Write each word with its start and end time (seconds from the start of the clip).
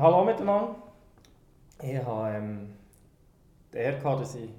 hallo 0.00 0.24
miteinander. 0.24 0.74
Ich 1.82 2.04
habe 2.04 2.36
ähm, 2.36 2.74
die 3.72 3.78
Ehre 3.78 3.98
gehabt, 3.98 4.22
dass 4.22 4.34
ich 4.34 4.50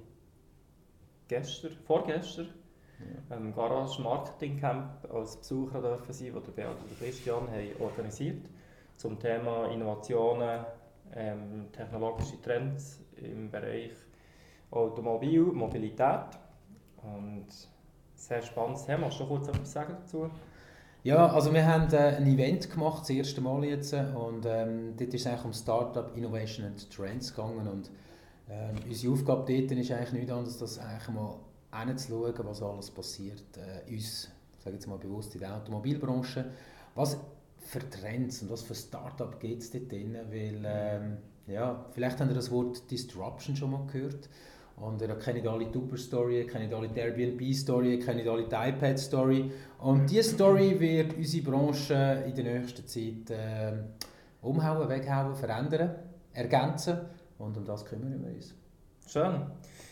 gestern, 1.28 1.72
vorgestern 1.86 2.48
ja. 3.28 3.36
im 3.36 3.54
Garage 3.54 4.00
Marketing 4.02 4.58
Camp 4.58 4.90
als 5.12 5.36
Besucher 5.36 5.80
dürfen 5.80 6.12
sein, 6.12 6.32
das 6.34 6.42
der 6.44 6.52
Beat 6.52 6.68
und 6.68 6.98
Christian 6.98 7.48
haben 7.48 7.80
organisiert 7.80 8.48
zum 8.96 9.18
Thema 9.18 9.66
Innovationen, 9.66 10.64
ähm, 11.14 11.68
technologische 11.72 12.40
Trends 12.40 13.00
im 13.16 13.50
Bereich 13.50 13.92
Automobil, 14.70 15.42
Mobilität 15.42 16.38
und 17.02 17.46
sehr 18.14 18.42
spannendes 18.42 18.86
Thema. 18.86 19.06
Hast 19.06 19.20
du 19.20 19.26
kurz 19.26 19.48
etwas 19.48 19.72
sagen 19.72 19.96
dazu? 20.00 20.30
Ja, 21.06 21.28
also 21.28 21.54
wir 21.54 21.64
haben 21.64 21.88
äh, 21.92 22.16
ein 22.16 22.26
Event 22.26 22.68
gemacht, 22.68 23.02
das 23.02 23.10
erste 23.10 23.40
Mal 23.40 23.64
jetzt 23.64 23.94
und 23.94 24.44
ähm, 24.44 24.94
dort 24.96 25.14
ist 25.14 25.20
es 25.20 25.26
eigentlich 25.28 25.44
um 25.44 25.52
Startup, 25.52 26.10
Innovation 26.16 26.66
and 26.66 26.90
Trends 26.90 27.32
gegangen 27.32 27.68
und 27.68 27.92
ähm, 28.50 28.74
unsere 28.84 29.12
Aufgabe 29.12 29.44
dort 29.46 29.70
ist 29.70 29.92
eigentlich 29.92 30.12
nichts 30.12 30.32
anderes, 30.32 30.60
als 30.60 30.78
eigentlich 30.80 31.08
mal 31.10 31.36
hinzuschauen, 31.86 32.34
was 32.38 32.60
alles 32.60 32.90
passiert, 32.90 33.44
äh, 33.56 33.88
uns, 33.88 34.32
sage 34.58 34.74
jetzt 34.74 34.88
mal 34.88 34.98
bewusst, 34.98 35.32
in 35.36 35.42
der 35.42 35.54
Automobilbranche, 35.54 36.46
was 36.96 37.16
für 37.60 37.88
Trends 37.88 38.42
und 38.42 38.50
was 38.50 38.62
für 38.62 38.74
Startup 38.74 39.38
geht 39.38 39.60
es 39.60 39.70
dort 39.70 39.92
drin, 39.92 40.16
weil 40.28 40.60
ähm, 40.66 41.18
ja, 41.46 41.86
vielleicht 41.92 42.18
habt 42.18 42.32
ihr 42.32 42.34
das 42.34 42.50
Wort 42.50 42.90
Disruption 42.90 43.54
schon 43.54 43.70
mal 43.70 43.86
gehört 43.86 44.28
und 44.76 45.00
ihr 45.00 45.14
kennt 45.18 45.46
alle 45.46 45.66
die 45.66 45.78
Uber-Story, 45.78 46.46
kennt 46.46 46.72
alle 46.72 46.88
die 46.88 47.00
Airbnb-Story, 47.00 47.98
kennt 47.98 48.26
alle 48.26 48.44
die 48.44 48.54
iPad-Story. 48.54 49.50
Und 49.78 50.10
diese 50.10 50.34
Story 50.34 50.78
wird 50.78 51.16
unsere 51.16 51.50
Branche 51.50 52.24
in 52.26 52.34
der 52.34 52.44
nächsten 52.44 52.86
Zeit 52.86 53.30
äh, 53.30 53.72
umhauen, 54.42 54.88
weghauen, 54.88 55.34
verändern, 55.34 55.94
ergänzen. 56.34 56.98
Und 57.38 57.56
um 57.56 57.64
das 57.64 57.84
kümmern 57.86 58.22
wir 58.22 58.34
uns. 58.34 58.54
Schön. 59.06 59.46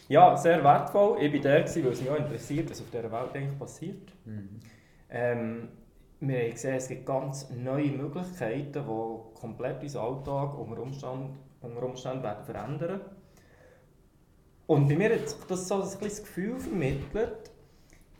Ja, 0.08 0.36
sehr 0.36 0.62
wertvoll. 0.62 1.22
Ich 1.22 1.32
war 1.32 1.40
der, 1.40 1.64
weil 1.64 1.92
es 1.92 2.00
mich 2.00 2.10
auch 2.10 2.18
interessiert, 2.18 2.70
was 2.70 2.80
auf 2.82 2.90
dieser 2.90 3.10
Welt 3.10 3.34
eigentlich 3.34 3.58
passiert. 3.58 4.12
Mhm. 4.26 4.60
Ähm, 5.08 5.68
wir 6.20 6.42
haben 6.42 6.50
gesehen, 6.50 6.74
es 6.74 6.88
gibt 6.88 7.06
ganz 7.06 7.50
neue 7.50 7.90
Möglichkeiten, 7.90 8.72
die 8.72 9.40
komplett 9.40 9.82
unseren 9.82 10.04
Alltag 10.04 10.58
unter 10.58 10.82
Umständen, 10.82 11.38
unter 11.62 11.82
Umständen 11.82 12.22
werden 12.22 12.44
verändern 12.44 12.80
werden. 12.80 13.00
Und 14.66 14.88
bei 14.88 14.96
mir 14.96 15.14
hat 15.14 15.36
das 15.48 15.68
so 15.68 15.74
ein 15.74 15.80
das 16.00 16.22
Gefühl 16.22 16.58
vermittelt, 16.58 17.50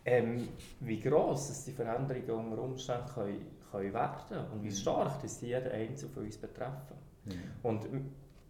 ähm, 0.05 0.47
wie 0.79 0.99
gross 0.99 1.63
die 1.65 1.71
Veränderungen 1.71 2.51
unter 2.51 2.61
Umständen 2.61 3.07
können, 3.13 3.45
können 3.71 3.93
werden 3.93 4.45
und 4.53 4.63
wie 4.63 4.67
mhm. 4.67 4.73
stark 4.73 5.21
dass 5.21 5.39
die 5.39 5.47
jeden 5.47 5.71
Einzelnen 5.71 6.13
von 6.13 6.23
uns 6.23 6.37
betreffen. 6.37 6.95
Mhm. 7.25 7.31
Und 7.63 7.87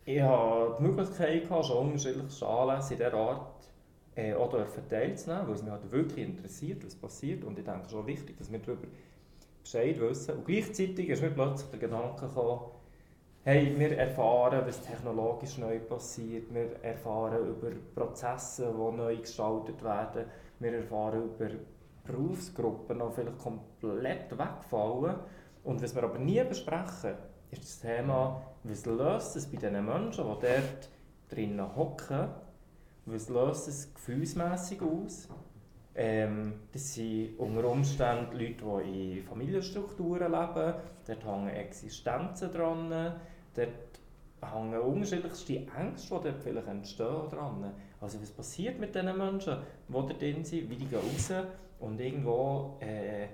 ich 0.03 0.21
hatte 0.21 0.75
die 0.77 0.83
Möglichkeit, 0.83 1.43
gehabt, 1.43 1.65
schon 1.65 1.87
unterschiedliche 1.87 2.45
Anlässe 2.45 2.93
in 2.93 2.99
dieser 2.99 3.13
Art 3.13 3.71
äh, 4.15 4.33
auch 4.33 4.53
teilzunehmen, 4.89 5.47
weil 5.47 5.55
es 5.55 5.63
mich 5.63 5.71
halt 5.71 5.91
wirklich 5.91 6.27
interessiert, 6.27 6.85
was 6.85 6.95
passiert. 6.95 7.43
Und 7.43 7.57
ich 7.57 7.65
denke, 7.65 7.81
es 7.85 7.91
ist 7.91 7.97
auch 7.97 8.05
wichtig, 8.05 8.37
dass 8.37 8.51
wir 8.51 8.59
darüber 8.59 8.87
Bescheid 9.63 9.99
wissen. 9.99 10.35
Und 10.35 10.45
gleichzeitig 10.45 11.09
ist 11.09 11.21
mir 11.21 11.31
plötzlich 11.31 11.69
der 11.71 11.79
Gedanke 11.79 12.27
gekommen, 12.27 12.71
hey, 13.45 13.75
wir 13.77 13.95
erfahren, 13.95 14.63
was 14.65 14.81
technologisch 14.81 15.59
neu 15.59 15.77
passiert, 15.79 16.51
wir 16.51 16.81
erfahren 16.81 17.47
über 17.47 17.69
Prozesse, 17.93 18.73
die 18.75 18.97
neu 18.97 19.17
gestaltet 19.17 19.83
werden, 19.83 20.25
wir 20.57 20.73
erfahren 20.73 21.25
über 21.25 21.51
Berufsgruppen, 22.05 22.97
die 22.97 23.13
vielleicht 23.13 23.37
komplett 23.37 24.31
wegfallen. 24.31 25.17
Und 25.63 25.83
was 25.83 25.93
wir 25.93 26.03
aber 26.03 26.17
nie 26.17 26.43
besprechen, 26.43 27.13
ist 27.51 27.61
das 27.61 27.79
Thema, 27.81 28.41
was 28.63 28.87
löst 28.87 29.35
es 29.35 29.45
bei 29.45 29.57
den 29.57 29.85
Menschen, 29.85 30.25
die 30.25 30.47
dort 30.47 30.89
drinnen 31.29 31.75
hocken, 31.75 32.29
was 33.05 33.29
löst 33.29 33.67
es 33.67 33.93
gefühlsmässig 33.93 34.81
aus? 34.81 35.29
Ähm, 35.93 36.61
das 36.73 36.95
sind 36.95 37.37
unter 37.37 37.69
Umständen 37.69 38.35
Leute, 38.35 38.63
die 38.83 39.19
in 39.19 39.23
Familienstrukturen 39.23 40.31
leben, 40.31 40.73
dort 41.05 41.25
hängen 41.25 41.49
Existenzen 41.49 42.51
dran, 42.51 43.13
dort 43.55 43.95
hängen 44.53 44.79
unterschiedlichste 44.79 45.67
Ängste, 45.77 46.15
die 46.17 46.23
dort 46.23 46.39
vielleicht 46.41 46.67
entstehen 46.67 47.29
dran. 47.29 47.73
Also 47.99 48.21
was 48.21 48.31
passiert 48.31 48.79
mit 48.79 48.93
diesen 48.93 49.17
Menschen, 49.17 49.57
die 49.87 50.19
drin 50.19 50.43
sind, 50.43 50.69
wie 50.69 50.75
die 50.75 50.85
gehen 50.85 50.99
raus 50.99 51.31
und 51.79 51.99
irgendwo 51.99 52.77
äh, 52.79 53.27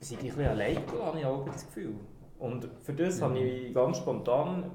sind 0.00 0.22
die 0.22 0.30
ein 0.30 0.36
bisschen 0.36 0.50
allein 0.50 0.86
gelassen, 0.86 1.24
habe 1.24 1.44
ich 1.46 1.52
das 1.52 1.66
Gefühl. 1.66 1.94
Und 2.38 2.68
für 2.82 2.92
das 2.92 3.18
mhm. 3.18 3.24
habe 3.24 3.38
ich 3.38 3.74
ganz 3.74 3.98
spontan 3.98 4.70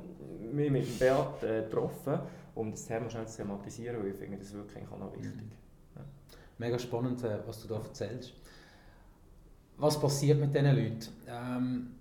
mich 0.51 0.71
mit 0.71 0.85
dem 0.85 0.99
Beat 0.99 1.43
äh, 1.43 1.63
getroffen, 1.63 2.19
um 2.55 2.71
das 2.71 2.85
Thema 2.85 3.09
schnell 3.09 3.27
zu 3.27 3.37
thematisieren, 3.37 4.01
weil 4.01 4.11
ich 4.11 4.17
finde 4.17 4.37
das 4.37 4.53
wirklich 4.53 4.83
auch 4.91 4.97
noch 4.97 5.13
wichtig. 5.13 5.33
Mhm. 5.33 5.51
Ja. 5.95 6.01
Mega 6.57 6.79
spannend, 6.79 7.23
äh, 7.23 7.39
was 7.45 7.61
du 7.61 7.67
da 7.67 7.75
erzählst. 7.75 8.33
Was 9.77 9.99
passiert 9.99 10.39
mit 10.39 10.53
diesen 10.53 10.75
Leuten? 10.75 11.07
Ähm, 11.27 11.95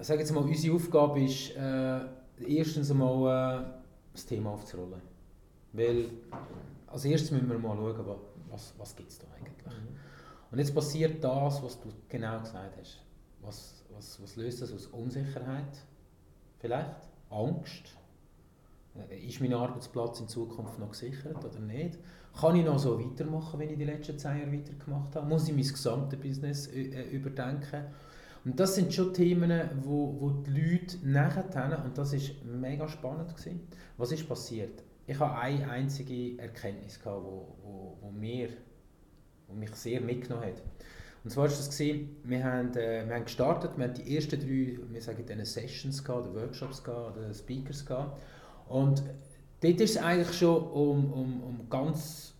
sage 0.00 0.20
jetzt 0.20 0.32
mal, 0.32 0.42
unsere 0.42 0.74
Aufgabe 0.74 1.22
ist, 1.22 1.56
äh, 1.56 2.00
erstens 2.46 2.90
einmal 2.90 3.62
äh, 3.62 3.64
das 4.12 4.26
Thema 4.26 4.50
aufzurollen. 4.50 5.00
Weil 5.72 6.10
als 6.86 7.04
erstes 7.04 7.30
müssen 7.30 7.48
wir 7.48 7.58
mal 7.58 7.76
schauen, 7.76 8.16
was, 8.50 8.74
was 8.78 8.96
gibt 8.96 9.10
es 9.10 9.18
da 9.18 9.26
eigentlich. 9.36 9.66
Mhm. 9.66 9.96
Und 10.50 10.58
jetzt 10.58 10.74
passiert 10.74 11.22
das, 11.22 11.62
was 11.62 11.80
du 11.80 11.88
genau 12.08 12.40
gesagt 12.40 12.76
hast. 12.78 13.02
Was, 13.42 13.84
was, 13.94 14.22
was 14.22 14.36
löst 14.36 14.62
das 14.62 14.72
aus 14.72 14.86
Unsicherheit? 14.86 15.78
Vielleicht? 16.58 17.08
Angst? 17.30 17.96
Äh, 19.10 19.26
ist 19.26 19.40
mein 19.40 19.52
Arbeitsplatz 19.54 20.20
in 20.20 20.28
Zukunft 20.28 20.78
noch 20.78 20.90
gesichert 20.90 21.44
oder 21.44 21.60
nicht? 21.60 21.98
Kann 22.38 22.56
ich 22.56 22.64
noch 22.64 22.78
so 22.78 23.00
weitermachen, 23.00 23.60
wie 23.60 23.64
ich 23.64 23.78
die 23.78 23.84
letzten 23.84 24.18
zehn 24.18 24.38
Jahre 24.38 24.52
weitergemacht 24.52 25.16
habe? 25.16 25.26
Muss 25.26 25.48
ich 25.48 25.54
mein 25.54 25.62
gesamtes 25.62 26.20
Business 26.20 26.66
äh, 26.68 27.02
überdenken? 27.10 27.84
Und 28.46 28.60
das 28.60 28.76
sind 28.76 28.94
schon 28.94 29.12
Themen, 29.12 29.50
wo, 29.82 30.14
wo 30.20 30.30
die 30.30 30.52
Leute 30.52 30.98
nachher, 31.02 31.84
und 31.84 31.98
das 31.98 32.12
ist 32.12 32.44
mega 32.44 32.88
spannend 32.88 33.36
gewesen. 33.36 33.66
Was 33.96 34.12
ist 34.12 34.28
passiert? 34.28 34.84
Ich 35.04 35.18
habe 35.18 35.36
eine 35.36 35.68
einzige 35.68 36.40
Erkenntnis 36.40 37.00
gehabt, 37.00 37.24
wo, 37.24 37.56
wo, 37.64 37.98
wo, 38.00 38.10
mir, 38.12 38.50
wo 39.48 39.54
mich 39.54 39.74
sehr 39.74 40.00
mitgenommen 40.00 40.46
hat. 40.46 40.62
Und 41.24 41.30
zwar 41.30 41.46
war 41.46 41.50
das, 41.50 41.76
gewesen, 41.76 42.18
wir, 42.22 42.44
haben, 42.44 42.72
äh, 42.76 43.04
wir 43.08 43.16
haben 43.16 43.24
gestartet, 43.24 43.72
wir 43.76 43.88
haben 43.88 43.94
die 43.94 44.14
ersten 44.14 44.38
drei, 44.38 44.78
wir 44.92 45.02
sagen 45.02 45.44
Sessions 45.44 46.04
gehabt, 46.04 46.28
oder 46.28 46.42
Workshops 46.42 46.84
gehabt, 46.84 47.16
oder 47.16 47.34
Speakers 47.34 47.84
gehabt. 47.84 48.22
Und 48.68 49.02
dort 49.60 49.80
ist 49.80 49.96
es 49.96 49.98
eigentlich 50.00 50.38
schon 50.38 50.62
um, 50.68 51.12
um, 51.12 51.42
um 51.42 51.68
ganz 51.68 52.32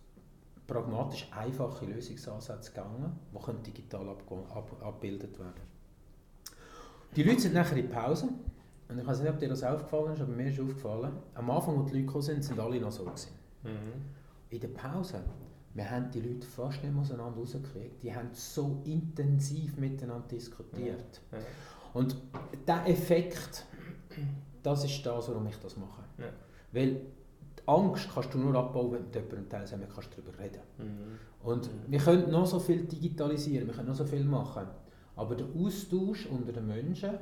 pragmatisch 0.67 1.27
einfache 1.35 1.85
Lösungsansätze 1.85 2.71
gegangen, 2.71 3.19
die 3.33 3.71
digital 3.71 4.07
ab, 4.07 4.23
ab, 4.53 4.71
abgebildet 4.81 5.37
werden 5.37 5.76
die 7.15 7.23
Leute 7.23 7.41
sind 7.41 7.53
nachher 7.53 7.77
in 7.77 7.89
Pause. 7.89 8.29
Und 8.89 8.99
ich 8.99 9.05
weiß 9.05 9.19
nicht, 9.21 9.29
ob 9.29 9.39
dir 9.39 9.49
das 9.49 9.63
aufgefallen 9.63 10.13
ist, 10.13 10.21
aber 10.21 10.31
mir 10.31 10.49
ist 10.49 10.59
aufgefallen, 10.59 11.11
am 11.33 11.49
Anfang, 11.49 11.77
als 11.79 11.87
die 11.87 11.95
Leute 11.95 12.05
gekommen 12.05 12.21
sind, 12.21 12.43
sind 12.43 12.59
alle 12.59 12.79
noch 12.79 12.91
so 12.91 13.03
gewesen. 13.03 13.31
Mhm. 13.63 13.69
In 14.49 14.59
der 14.61 14.69
Pause, 14.69 15.23
wir 15.73 15.89
haben 15.89 16.09
die 16.09 16.21
Leute 16.21 16.47
fast 16.47 16.81
nicht 16.83 16.93
mehr 16.93 17.01
auseinander 17.01 17.37
rausgekriegt. 17.37 18.01
Die 18.01 18.15
haben 18.15 18.29
so 18.31 18.81
intensiv 18.85 19.77
miteinander 19.77 20.27
diskutiert. 20.27 21.21
Ja. 21.31 21.37
Ja. 21.37 21.43
Und 21.93 22.15
der 22.65 22.87
Effekt, 22.87 23.65
das 24.63 24.85
ist 24.85 25.05
das, 25.05 25.27
warum 25.27 25.47
ich 25.47 25.57
das 25.57 25.75
mache. 25.75 26.03
Ja. 26.17 26.29
Weil 26.71 26.93
die 26.93 27.67
Angst 27.67 28.09
kannst 28.13 28.33
du 28.33 28.37
nur 28.37 28.55
abbauen, 28.55 28.93
wenn 28.93 29.11
du 29.11 29.19
jemandem 29.19 29.49
teilnehmen 29.49 29.87
kannst 29.93 30.09
darüber 30.13 30.39
reden. 30.39 30.61
Mhm. 30.77 31.47
Und 31.47 31.65
mhm. 31.65 31.91
wir 31.91 31.99
können 31.99 32.31
noch 32.31 32.45
so 32.45 32.59
viel 32.59 32.85
digitalisieren, 32.85 33.67
wir 33.67 33.73
können 33.73 33.89
noch 33.89 33.95
so 33.95 34.05
viel 34.05 34.23
machen. 34.23 34.67
Aber 35.17 35.35
der 35.35 35.47
Austausch 35.59 36.27
unter 36.27 36.53
den 36.53 36.67
Menschen 36.67 37.17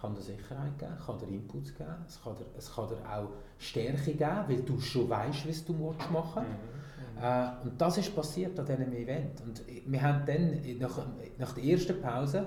kann 0.00 0.14
dir 0.14 0.22
Sicherheit 0.22 0.78
geben, 0.78 0.92
kann 1.04 1.18
dir 1.18 1.26
Inputs 1.26 1.74
geben, 1.74 1.90
es 2.06 2.22
kann 2.22 2.36
dir, 2.36 2.46
es 2.56 2.72
kann 2.72 2.88
dir 2.88 2.96
auch 3.10 3.28
Stärke 3.58 4.12
geben, 4.12 4.44
weil 4.48 4.62
du 4.62 4.78
schon 4.80 5.08
weißt, 5.08 5.48
was 5.48 5.64
du 5.64 5.72
machen 5.74 5.96
willst. 6.12 6.42
Mhm. 6.44 7.22
Äh, 7.22 7.48
und 7.64 7.80
das 7.80 7.98
ist 7.98 8.14
passiert 8.14 8.58
an 8.58 8.66
diesem 8.66 8.92
Event. 8.92 9.40
Und 9.42 9.62
wir 9.86 10.02
haben 10.02 10.24
dann 10.26 10.78
nach, 10.78 10.98
nach 11.38 11.52
der 11.52 11.64
ersten 11.64 12.00
Pause 12.00 12.46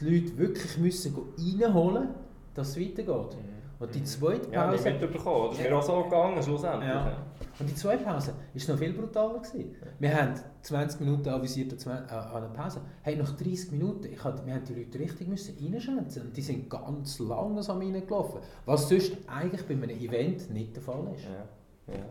die 0.00 0.04
Leute 0.04 0.38
wirklich 0.38 0.78
müssen 0.78 1.14
reinholen, 1.36 2.08
dass 2.54 2.70
es 2.70 2.80
weitergeht. 2.80 3.36
Mhm. 3.36 3.63
Und 3.78 3.94
die 3.94 4.04
zweite 4.04 4.48
Pause... 4.48 4.88
Ja, 4.88 4.92
mitbekommen. 4.92 5.50
Das 5.50 5.58
ist 5.58 5.68
mir 5.68 5.76
auch 5.76 5.82
so 5.82 6.02
gegangen, 6.04 6.42
schlussendlich. 6.42 6.88
Ja. 6.88 7.16
Und 7.58 7.70
die 7.70 7.74
zweite 7.74 8.04
Pause 8.04 8.32
war 8.32 8.74
noch 8.74 8.78
viel 8.78 8.92
brutaler. 8.92 9.38
Gewesen. 9.40 9.76
Wir 9.98 10.14
haben 10.14 10.34
20 10.62 11.00
Minuten 11.00 11.28
avisiert 11.28 11.86
an 11.86 12.08
einer 12.08 12.48
Pause. 12.48 12.80
Hey, 13.02 13.16
nach 13.16 13.36
30 13.36 13.72
Minuten, 13.72 14.04
ich 14.04 14.22
hatte, 14.22 14.46
wir 14.46 14.54
haben 14.54 14.64
die 14.64 14.74
Leute 14.74 14.98
richtig 14.98 15.28
müssen 15.28 15.56
reinschätzen 15.60 16.22
und 16.22 16.36
die 16.36 16.42
sind 16.42 16.70
ganz 16.70 17.18
langsam 17.18 17.80
so 17.80 17.86
reingelaufen. 17.86 18.40
Was 18.64 18.88
sonst 18.88 19.16
eigentlich 19.26 19.66
bei 19.66 19.74
einem 19.74 19.90
Event 19.90 20.50
nicht 20.50 20.76
der 20.76 20.82
Fall 20.82 21.06
ist. 21.14 21.24
Ja. 21.24 21.94
Ja. 21.94 22.04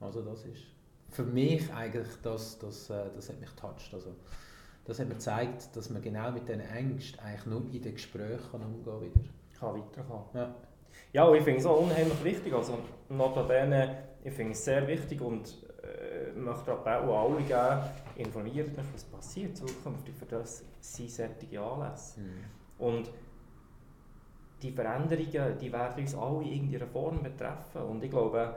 Also 0.00 0.22
das 0.22 0.44
ist 0.44 0.74
für 1.14 1.24
mich 1.24 1.72
eigentlich, 1.72 2.08
das, 2.22 2.58
das, 2.58 2.90
äh, 2.90 3.04
das 3.14 3.28
hat 3.28 3.40
mich 3.40 3.50
touched. 3.50 3.94
Also, 3.94 4.14
das 4.84 4.98
hat 4.98 5.08
mir 5.08 5.14
gezeigt, 5.14 5.74
dass 5.74 5.88
man 5.88 6.02
genau 6.02 6.30
mit 6.32 6.48
diesen 6.48 6.60
Ängsten 6.60 7.20
eigentlich 7.20 7.46
nur 7.46 7.62
in 7.72 7.80
den 7.80 7.94
Gesprächen 7.94 8.60
umgehen 8.62 9.12
kann. 9.58 9.74
kann 9.74 9.80
weiterkommen 9.80 10.24
Ja. 10.34 10.54
Ja, 11.12 11.32
ich 11.32 11.42
finde 11.42 11.60
es 11.60 11.66
auch 11.66 11.80
unheimlich 11.80 12.22
wichtig. 12.24 12.52
Also, 12.52 12.78
notabene, 13.08 13.98
ich 14.24 14.32
finde 14.32 14.52
es 14.52 14.64
sehr 14.64 14.86
wichtig 14.86 15.20
und 15.20 15.64
äh, 15.82 16.32
möchte 16.38 16.72
an 16.72 17.08
alle 17.08 17.42
geben, 17.42 17.82
informiert 18.16 18.76
mich, 18.76 18.86
was 18.92 19.04
passiert 19.04 19.56
zukünftig. 19.56 20.14
Für 20.14 20.26
das 20.26 20.64
sind 20.80 21.10
solche 21.10 21.60
Anlässe. 21.60 22.20
Und 22.78 23.10
die 24.62 24.72
Veränderungen, 24.72 25.58
die 25.60 25.72
werden 25.72 26.02
uns 26.02 26.14
alle 26.14 26.42
in 26.42 26.52
irgendeiner 26.52 26.86
Form 26.86 27.22
betreffen. 27.22 27.82
Und 27.82 28.02
ich 28.02 28.10
glaube, 28.10 28.54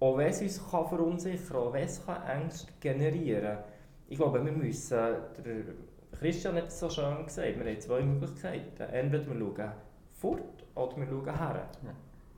auch 0.00 0.16
wenn 0.16 0.28
es 0.28 0.40
uns 0.40 0.70
kann 0.70 0.86
verunsichern 0.86 1.48
kann, 1.48 1.56
auch 1.56 1.72
wenn 1.72 1.84
es 1.84 2.04
kann 2.04 2.22
Ängste 2.22 2.72
generieren 2.80 3.56
kann, 3.56 3.64
ich 4.08 4.18
glaube, 4.18 4.44
wir 4.44 4.52
müssen, 4.52 4.96
der 4.96 6.18
Christian 6.18 6.56
hat 6.56 6.68
es 6.68 6.78
so 6.78 6.90
schön 6.90 7.24
gesagt, 7.24 7.58
wir 7.58 7.64
haben 7.64 7.80
zwei 7.80 8.02
Möglichkeiten. 8.02 8.82
Entweder 8.82 9.26
wir 9.26 9.38
schauen 9.38 9.72
fort 10.20 10.53
oder 10.74 10.96
wir 10.96 11.06
schauen 11.06 11.24
her. 11.24 11.68
Ja. 11.82 11.90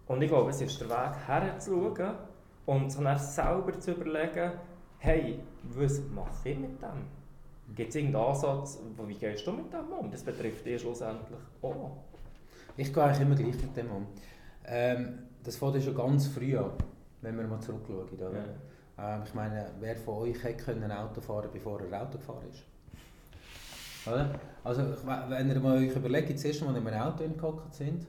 Und 0.06 0.22
ich 0.22 0.28
glaube, 0.28 0.50
es 0.50 0.60
ist 0.60 0.80
der 0.80 0.88
Weg 0.88 1.16
herzuschauen 1.26 2.14
und 2.66 2.90
sich 2.90 3.02
dann 3.02 3.18
selber 3.18 3.78
zu 3.78 3.92
überlegen, 3.92 4.52
hey, 4.98 5.40
was 5.62 6.00
mache 6.14 6.50
ich 6.50 6.58
mit 6.58 6.80
dem? 6.82 7.06
Gibt 7.74 7.88
es 7.90 7.96
irgendeinen 7.96 8.26
Ansatz, 8.26 8.78
wie 9.06 9.14
gehst 9.14 9.46
du 9.46 9.52
mit 9.52 9.72
dem 9.72 9.92
um? 9.92 10.10
Das 10.10 10.22
betrifft 10.22 10.64
dich 10.64 10.80
schlussendlich 10.80 11.38
auch. 11.62 11.96
Ich 12.76 12.92
gehe 12.92 13.02
eigentlich 13.02 13.20
immer 13.20 13.34
gleich 13.34 13.62
mit 13.62 13.76
dem 13.76 13.90
um. 13.90 14.06
Ähm, 14.66 15.18
das 15.42 15.56
fängt 15.56 15.74
ja 15.76 15.80
schon 15.80 15.94
ganz 15.94 16.28
früh 16.28 16.56
an, 16.56 16.72
wenn 17.22 17.36
wir 17.36 17.46
mal 17.46 17.60
zurückschauen. 17.60 18.08
Oder? 18.08 18.44
Ähm, 18.98 19.22
ich 19.24 19.34
meine, 19.34 19.66
wer 19.80 19.96
von 19.96 20.22
euch 20.22 20.42
hätte 20.42 20.64
können 20.64 20.90
Auto 20.90 21.20
fahren 21.20 21.48
bevor 21.52 21.80
er 21.80 22.02
Auto 22.02 22.18
gefahren 22.18 22.44
ist? 22.50 22.64
Oder? 24.06 24.30
Also, 24.62 24.82
wenn 25.28 25.50
ihr 25.50 25.60
mal 25.60 25.78
euch 25.78 25.94
überlegt, 25.94 26.32
das 26.32 26.44
erste 26.44 26.64
Mal, 26.64 26.74
als 26.74 26.84
wir 26.84 26.90
in 26.90 26.96
einem 26.96 27.12
Auto 27.12 27.24
hingehockt 27.24 27.74
sind, 27.74 28.06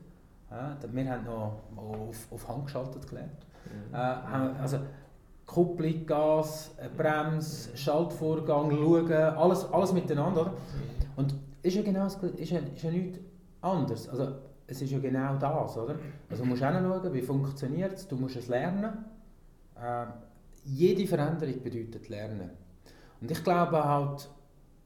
ja, 0.50 0.78
wir 0.92 1.12
haben 1.12 1.26
noch 1.26 1.62
auf, 1.76 2.32
auf 2.32 2.48
Hand 2.48 2.66
geschaltet 2.66 3.08
gelernt. 3.08 3.46
Mhm. 3.66 3.94
Äh, 3.94 4.62
also 4.62 4.80
Kupplung, 5.46 6.06
Gas, 6.06 6.76
äh, 6.78 6.90
Bremse, 6.90 7.76
Schaltvorgang, 7.76 8.72
Schauen, 8.72 9.12
alles, 9.12 9.72
alles 9.72 9.94
miteinander. 9.94 10.42
Oder? 10.42 10.54
Und 11.16 11.36
ist 11.64 11.76
ja 11.76 11.82
genau 11.82 12.06
ist 12.06 12.22
ja, 12.52 12.60
ist 12.60 12.84
ja 12.84 12.92
nichts 12.92 13.20
anderes. 13.62 14.08
Also, 14.10 14.36
es 14.68 14.82
ist 14.82 14.92
ja 14.92 15.00
genau 15.00 15.36
das, 15.38 15.78
oder? 15.78 15.96
Also 16.30 16.44
du 16.44 16.50
musst 16.50 16.62
hinschauen, 16.62 17.14
wie 17.14 17.22
funktioniert 17.22 17.94
es, 17.94 18.08
du 18.08 18.18
musst 18.18 18.36
es 18.36 18.50
lernen. 18.50 19.06
Äh, 19.82 20.06
jede 20.66 21.08
Veränderung 21.08 21.64
bedeutet 21.64 22.10
Lernen. 22.10 22.50
Und 23.22 23.32
ich 23.32 23.42
glaube 23.44 23.84
halt, 23.84 24.30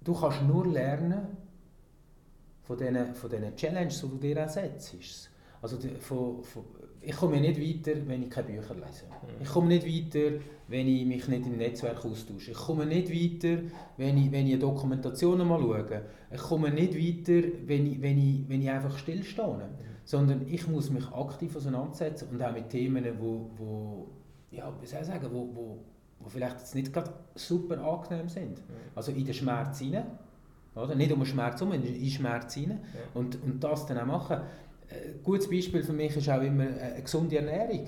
du 0.03 0.13
kannst 0.13 0.43
nur 0.43 0.67
lernen 0.67 1.37
von 2.61 2.77
diesen, 2.77 3.15
von 3.15 3.29
diesen 3.29 3.55
Challenges, 3.55 4.01
die 4.01 4.07
du 4.07 4.17
dir 4.17 4.45
auch 4.45 4.49
setzt. 4.49 5.30
Also 5.61 5.77
von, 5.99 6.43
von, 6.43 6.63
ich 7.01 7.15
komme 7.15 7.39
nicht 7.39 7.59
weiter, 7.59 7.99
wenn 8.07 8.23
ich 8.23 8.29
keine 8.29 8.47
Bücher 8.47 8.75
lese. 8.75 9.05
Ich 9.39 9.49
komme 9.49 9.67
nicht 9.67 9.85
weiter, 9.85 10.37
wenn 10.67 10.87
ich 10.87 11.05
mich 11.05 11.27
nicht 11.27 11.45
im 11.45 11.57
Netzwerk 11.57 12.03
austausche. 12.05 12.51
Ich 12.51 12.57
komme 12.57 12.85
nicht 12.85 13.09
weiter, 13.09 13.61
wenn 13.97 14.17
ich, 14.17 14.31
wenn 14.31 14.47
ich 14.47 14.59
Dokumentationen 14.59 15.47
mal 15.47 15.59
schaue. 15.59 16.01
Ich 16.31 16.41
komme 16.41 16.71
nicht 16.71 16.95
weiter, 16.95 17.47
wenn 17.65 17.85
ich, 17.91 18.01
wenn 18.01 18.17
ich, 18.17 18.49
wenn 18.49 18.61
ich 18.61 18.69
einfach 18.69 18.97
stillstehe. 18.97 19.69
Sondern 20.03 20.47
ich 20.47 20.67
muss 20.67 20.89
mich 20.89 21.07
aktiv 21.11 21.55
auseinandersetzen 21.55 22.29
und 22.31 22.41
auch 22.41 22.53
mit 22.53 22.69
Themen, 22.69 23.05
wo, 23.19 23.49
wo 23.57 24.07
ja, 24.51 24.71
wie 24.81 24.85
soll 24.85 25.01
ich 25.01 25.07
sagen, 25.07 25.27
wo, 25.31 25.49
wo, 25.53 25.77
wo 26.19 26.29
vielleicht 26.29 26.59
jetzt 26.59 26.75
nicht 26.75 26.91
gerade 26.93 27.11
super 27.35 27.79
angenehm 27.83 28.29
sind. 28.29 28.61
Also 28.95 29.11
in 29.11 29.25
den 29.25 29.33
Schmerz 29.33 29.79
hinein. 29.79 30.05
Oder? 30.75 30.95
Nicht 30.95 31.11
um 31.11 31.19
den 31.19 31.25
Schmerz 31.25 31.59
herum, 31.59 31.73
in 31.73 31.83
den 31.83 32.09
Schmerz 32.09 32.53
hinein. 32.53 32.79
Und, 33.13 33.41
und 33.43 33.63
das 33.63 33.85
dann 33.85 33.97
auch 33.99 34.05
machen. 34.05 34.41
Ein 34.91 35.23
gutes 35.23 35.49
Beispiel 35.49 35.83
für 35.83 35.93
mich 35.93 36.15
ist 36.15 36.29
auch 36.29 36.41
immer 36.41 36.63
eine 36.63 37.01
gesunde 37.01 37.37
Ernährung. 37.37 37.87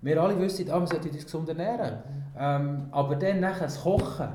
Wir 0.00 0.20
alle 0.20 0.38
wissen, 0.40 0.68
ah, 0.70 0.78
man 0.78 0.88
sollte 0.88 1.08
uns 1.08 1.24
gesund 1.24 1.48
ernähren. 1.48 2.02
Ähm, 2.38 2.88
aber 2.90 3.14
dann 3.16 3.40
nachher 3.40 3.64
das 3.64 3.80
Kochen, 3.82 4.28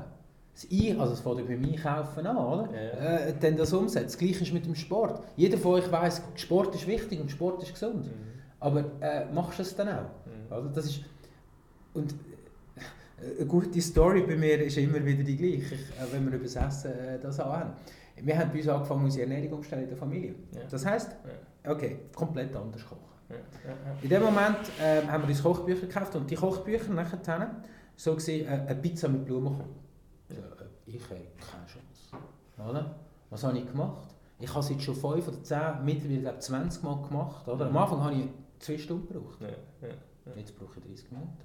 das 0.54 0.66
Ein, 0.72 1.00
also 1.00 1.12
es 1.12 1.20
fängt 1.20 1.38
ja 1.38 1.44
beim 1.44 1.64
Einkaufen 1.64 2.26
an, 2.26 2.36
oder? 2.36 2.68
Ja. 2.72 3.16
Äh, 3.16 3.34
dann 3.38 3.56
das 3.56 3.72
umsetzen. 3.72 4.06
Das 4.06 4.18
Gleiche 4.18 4.42
ist 4.42 4.52
mit 4.52 4.66
dem 4.66 4.74
Sport. 4.74 5.22
Jeder 5.36 5.58
von 5.58 5.74
euch 5.74 5.92
weiss, 5.92 6.22
Sport 6.36 6.74
ist 6.74 6.86
wichtig 6.86 7.20
und 7.20 7.30
Sport 7.30 7.62
ist 7.62 7.74
gesund. 7.74 8.06
Mhm. 8.06 8.10
Aber 8.60 8.84
äh, 9.00 9.26
machst 9.32 9.58
du 9.58 9.62
es 9.62 9.76
dann 9.76 9.88
auch? 9.88 10.02
Mhm. 10.02 10.52
Also 10.52 10.68
das 10.70 10.86
ist, 10.86 11.00
und 11.94 12.12
äh, 12.12 13.36
eine 13.38 13.46
gute 13.46 13.80
Story 13.80 14.24
bei 14.26 14.36
mir 14.36 14.62
ist 14.62 14.78
immer 14.78 15.04
wieder 15.04 15.22
die 15.22 15.36
gleiche, 15.36 15.74
ich, 15.74 15.80
äh, 15.80 16.12
wenn 16.12 16.26
wir 16.26 16.34
über 16.34 16.44
das 16.44 16.56
Essen 16.56 16.92
äh, 16.92 17.18
das 17.20 17.38
auch 17.38 17.52
haben. 17.52 17.72
Wir 18.22 18.38
haben 18.38 18.50
bei 18.50 18.58
uns 18.58 18.68
angefangen, 18.68 19.04
unsere 19.04 19.22
Ernährung 19.30 19.54
umzustellen 19.58 19.82
in 19.84 19.88
der 19.88 19.98
Familie. 19.98 20.34
Ja. 20.52 20.60
Das 20.70 20.84
heisst, 20.84 21.16
okay, 21.66 21.98
komplett 22.14 22.54
anders 22.54 22.84
kochen. 22.84 23.02
In 24.02 24.08
dem 24.08 24.22
Moment 24.22 24.56
äh, 24.80 25.06
haben 25.06 25.22
wir 25.24 25.28
uns 25.28 25.42
Kochbücher 25.42 25.86
gekauft 25.86 26.14
und 26.16 26.30
die 26.30 26.34
Kochbücher 26.34 26.92
nachher 26.92 27.50
so 27.96 28.14
gesehen 28.14 28.46
äh, 28.46 28.50
eine 28.50 28.74
Pizza 28.76 29.08
mit 29.08 29.24
Blumenkohl. 29.26 29.66
So, 30.30 30.36
äh, 30.36 30.40
ich 30.86 31.02
habe 31.04 31.20
keine 31.38 31.66
Chance. 31.66 32.70
Oder? 32.70 32.94
Was 33.28 33.44
habe 33.44 33.58
ich 33.58 33.66
gemacht? 33.70 34.14
Ich 34.40 34.48
habe 34.48 34.60
es 34.60 34.70
jetzt 34.70 34.82
schon 34.84 34.94
5 34.94 35.28
oder 35.28 35.42
10, 35.42 35.60
mittlerweile 35.84 36.20
glaube 36.20 36.38
ich, 36.38 36.44
20 36.44 36.82
Mal 36.84 37.02
gemacht. 37.02 37.46
Oder? 37.48 37.66
Am 37.66 37.72
Mhm. 37.72 37.76
Anfang 37.76 38.04
habe 38.04 38.14
ich 38.14 38.28
2 38.60 38.78
Stunden 38.78 39.08
gebraucht. 39.12 39.38
Jetzt 40.36 40.58
brauche 40.58 40.78
ich 40.78 40.84
30 40.86 41.10
Minuten. 41.12 41.36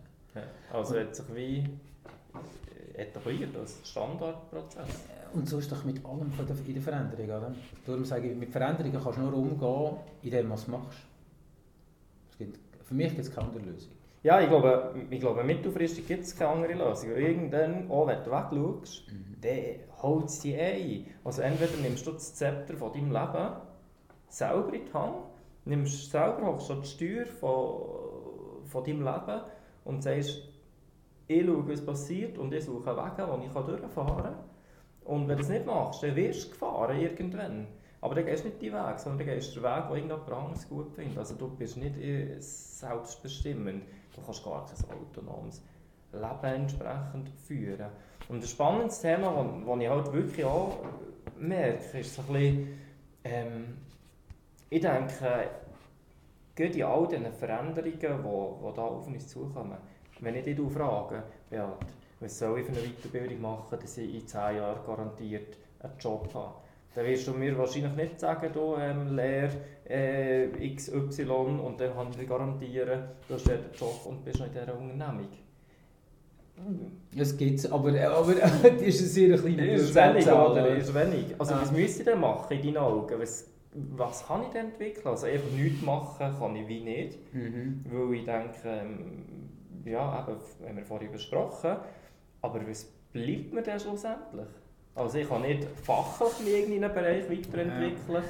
Also 0.71 0.97
hat 0.99 1.15
sich 1.15 1.25
wie 1.35 1.67
etabliert 2.95 3.55
als 3.55 3.79
Standardprozess. 3.83 5.05
Und 5.33 5.49
so 5.49 5.57
ist 5.57 5.71
doch 5.71 5.83
mit 5.83 6.05
allem 6.05 6.31
in 6.67 6.73
der 6.73 6.81
Veränderung. 6.81 7.25
Oder? 7.25 7.55
Darum 7.85 8.05
sage 8.05 8.31
ich, 8.31 8.37
mit 8.37 8.51
Veränderungen 8.51 8.99
kannst 9.01 9.17
du 9.17 9.21
nur 9.21 9.33
umgehen, 9.33 9.97
indem 10.21 10.47
du 10.49 10.53
es 10.53 10.67
machst. 10.67 10.99
Es 12.31 12.37
gibt, 12.37 12.59
für 12.83 12.93
mich 12.93 13.09
gibt 13.09 13.21
es 13.21 13.33
keine 13.33 13.47
andere 13.47 13.63
Lösung. 13.63 13.91
Ja, 14.21 14.39
ich 14.39 14.47
glaube, 14.47 14.95
ich 15.09 15.19
glaube 15.19 15.43
mittelfristig 15.43 16.07
gibt 16.07 16.23
es 16.23 16.35
keine 16.35 16.51
andere 16.51 16.73
Lösung. 16.73 17.09
Irgendwann, 17.11 17.89
auch 17.91 18.07
wenn 18.07 18.23
du 18.23 18.31
wegschaust, 18.31 19.03
dann 19.41 20.01
holt 20.01 20.25
es 20.25 20.39
dich 20.39 20.57
ein. 20.57 21.07
Also 21.23 21.41
entweder 21.41 21.75
nimmst 21.81 22.07
du 22.07 22.11
das 22.11 22.33
Zepter 22.35 22.75
von 22.77 22.93
deinem 22.93 23.11
Leben 23.11 23.49
selber 24.29 24.73
in 24.73 24.85
die 24.85 24.93
Hand, 24.93 25.15
nimmst 25.65 26.11
selber 26.11 26.53
hochst 26.53 26.69
du 26.69 26.75
die 26.75 26.87
Steuer 26.87 27.25
von, 27.25 28.65
von 28.65 28.83
deinem 28.83 29.03
Leben 29.03 29.41
und 29.83 30.03
sagst, 30.03 30.52
ich 31.39 31.45
schaue, 31.45 31.67
was 31.67 31.85
passiert 31.85 32.37
und 32.37 32.53
ich 32.53 32.63
suche 32.63 32.95
Wege, 32.95 33.27
wo 33.27 33.43
ich 33.43 33.65
durchfahren 33.65 34.23
kann. 34.23 34.35
Und 35.05 35.27
wenn 35.27 35.37
du 35.37 35.43
das 35.43 35.49
nicht 35.49 35.65
machst, 35.65 36.03
dann 36.03 36.15
wirst 36.15 36.45
du 36.45 36.49
gefahren 36.51 36.99
irgendwann. 36.99 37.67
Aber 38.01 38.15
dann 38.15 38.25
gehst 38.25 38.43
du 38.43 38.49
nicht 38.49 38.61
den 38.61 38.73
Weg, 38.73 38.99
sondern 38.99 39.25
dann 39.25 39.35
gehst 39.35 39.55
du 39.55 39.61
den 39.61 39.69
Weg, 39.69 39.87
den 39.87 39.95
irgendjemand 39.95 40.31
anderes 40.31 40.67
gut 40.67 40.91
findet. 40.91 41.17
Also 41.17 41.35
du 41.35 41.49
bist 41.49 41.77
nicht 41.77 41.97
äh, 41.97 42.39
selbstbestimmend. 42.39 43.83
Du 44.15 44.21
kannst 44.21 44.43
gar 44.43 44.65
kein 44.65 44.97
autonomes 44.97 45.63
Leben 46.11 46.61
entsprechend 46.61 47.29
führen. 47.29 47.89
Und 48.29 48.41
ein 48.41 48.47
spannendes 48.47 49.01
Thema, 49.01 49.31
das 49.65 49.79
ich 49.79 49.89
halt 49.89 50.13
wirklich 50.13 50.45
auch 50.45 50.79
merke, 51.39 51.99
ist 51.99 52.15
so 52.15 52.21
ein 52.21 52.27
bisschen, 52.27 52.79
ähm, 53.23 53.77
ich 54.69 54.81
denke, 54.81 55.49
gerade 56.55 56.73
in 56.73 56.83
all 56.83 57.07
diesen 57.07 57.33
Veränderungen, 57.33 57.83
die, 57.83 57.99
die 57.99 58.75
da 58.75 58.81
auf 58.81 59.07
uns 59.07 59.27
zukommen, 59.27 59.77
wenn 60.19 60.35
ich 60.35 60.43
dich 60.43 60.59
frage, 60.71 61.23
Beat, 61.49 61.77
was 62.19 62.39
soll 62.39 62.59
ich 62.59 62.65
für 62.65 62.71
eine 62.71 62.81
Weiterbildung 62.81 63.41
machen, 63.41 63.77
dass 63.79 63.97
ich 63.97 64.13
in 64.13 64.27
10 64.27 64.57
Jahren 64.57 64.85
garantiert 64.85 65.57
einen 65.79 65.93
Job 65.99 66.33
habe, 66.33 66.53
dann 66.95 67.05
wirst 67.05 67.27
du 67.27 67.33
mir 67.33 67.57
wahrscheinlich 67.57 67.95
nicht 67.95 68.19
sagen, 68.19 68.49
du 68.53 68.75
ähm, 68.77 69.15
lehr 69.15 69.49
äh, 69.85 70.75
XY 70.75 71.23
und 71.23 71.79
dann 71.79 71.93
kann 71.93 72.07
ich 72.11 72.17
dir 72.17 72.25
garantieren, 72.25 73.03
du 73.27 73.33
hast 73.33 73.49
einen 73.49 73.65
Job 73.73 74.05
und 74.05 74.23
bist 74.23 74.39
noch 74.39 74.47
in 74.47 74.53
dieser 74.53 74.77
Unternehmung. 74.77 75.27
Es 77.17 77.35
gibt 77.35 77.71
aber, 77.71 77.89
aber 77.99 78.33
das 78.35 78.81
ist 78.81 79.01
ein 79.01 79.07
sehr 79.07 79.37
kleiner 79.37 79.63
Ist 79.63 79.95
wenig, 79.95 80.27
oder? 80.27 80.75
Ist 80.75 80.93
wenig. 80.93 81.25
Also 81.37 81.55
was 81.55 81.71
müsste 81.71 81.99
ich 81.99 82.05
denn 82.05 82.19
machen 82.19 82.57
in 82.57 82.63
deinen 82.63 82.77
Augen? 82.77 83.19
Was, 83.19 83.49
was 83.73 84.27
kann 84.27 84.43
ich 84.43 84.49
denn 84.49 84.67
entwickeln? 84.67 85.07
Also 85.07 85.25
einfach 85.25 85.51
nichts 85.51 85.81
machen 85.81 86.35
kann 86.37 86.55
ich 86.55 86.67
wie 86.67 86.81
nicht. 86.81 87.33
Mhm. 87.33 87.83
Weil 87.89 88.13
ich 88.13 88.25
denke, 88.25 88.55
ähm, 88.65 89.25
ja, 89.85 90.27
eben, 90.27 90.67
haben 90.67 90.77
wir 90.77 90.85
vorhin 90.85 91.11
besprochen, 91.11 91.77
aber 92.41 92.67
was 92.67 92.85
bleibt 93.11 93.53
mir 93.53 93.61
denn 93.61 93.79
schlussendlich? 93.79 94.47
Also 94.95 95.17
ich 95.17 95.27
kann 95.27 95.41
nicht 95.41 95.65
fachlich 95.83 96.39
mich 96.39 96.53
irgendwie 96.53 96.75
in 96.77 96.83
einem 96.83 96.93
Bereich 96.93 97.23
weiterentwickeln. 97.29 98.23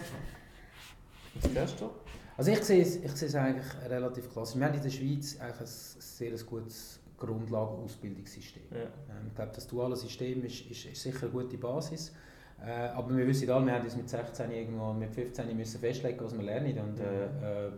Was 1.35 1.51
siehst 1.51 1.81
du? 1.81 1.89
Also 2.37 2.51
ich 2.51 2.63
sehe, 2.63 2.81
es, 2.81 2.95
ich 2.95 3.11
sehe 3.11 3.27
es 3.27 3.35
eigentlich 3.35 3.67
relativ 3.89 4.31
klassisch. 4.31 4.59
Wir 4.59 4.65
haben 4.65 4.75
in 4.75 4.81
der 4.81 4.89
Schweiz 4.89 5.39
eigentlich 5.39 5.59
ein 5.59 5.67
sehr 5.67 6.31
gutes 6.45 6.99
Grundlagenausbildungssystem. 7.17 8.63
Ja. 8.71 8.77
Ähm, 8.77 9.27
ich 9.27 9.35
glaube, 9.35 9.51
das 9.53 9.67
duale 9.67 9.95
System 9.95 10.43
ist, 10.43 10.61
ist, 10.69 10.85
ist 10.85 11.01
sicher 11.01 11.23
eine 11.23 11.31
gute 11.31 11.57
Basis. 11.57 12.13
Äh, 12.65 12.71
aber 12.71 13.15
wir 13.15 13.27
wissen 13.27 13.49
alle, 13.49 13.65
wir 13.65 13.73
haben 13.73 13.83
uns 13.83 13.95
mit 13.95 14.09
16 14.09 14.51
irgendwo, 14.51 14.93
mit 14.93 15.11
15 15.11 15.55
müssen 15.55 15.79
festlegen, 15.79 16.19
was 16.23 16.35
wir 16.35 16.43
lernen. 16.43 16.79
Und 16.79 16.99
äh, 16.99 17.67
äh, 17.67 17.71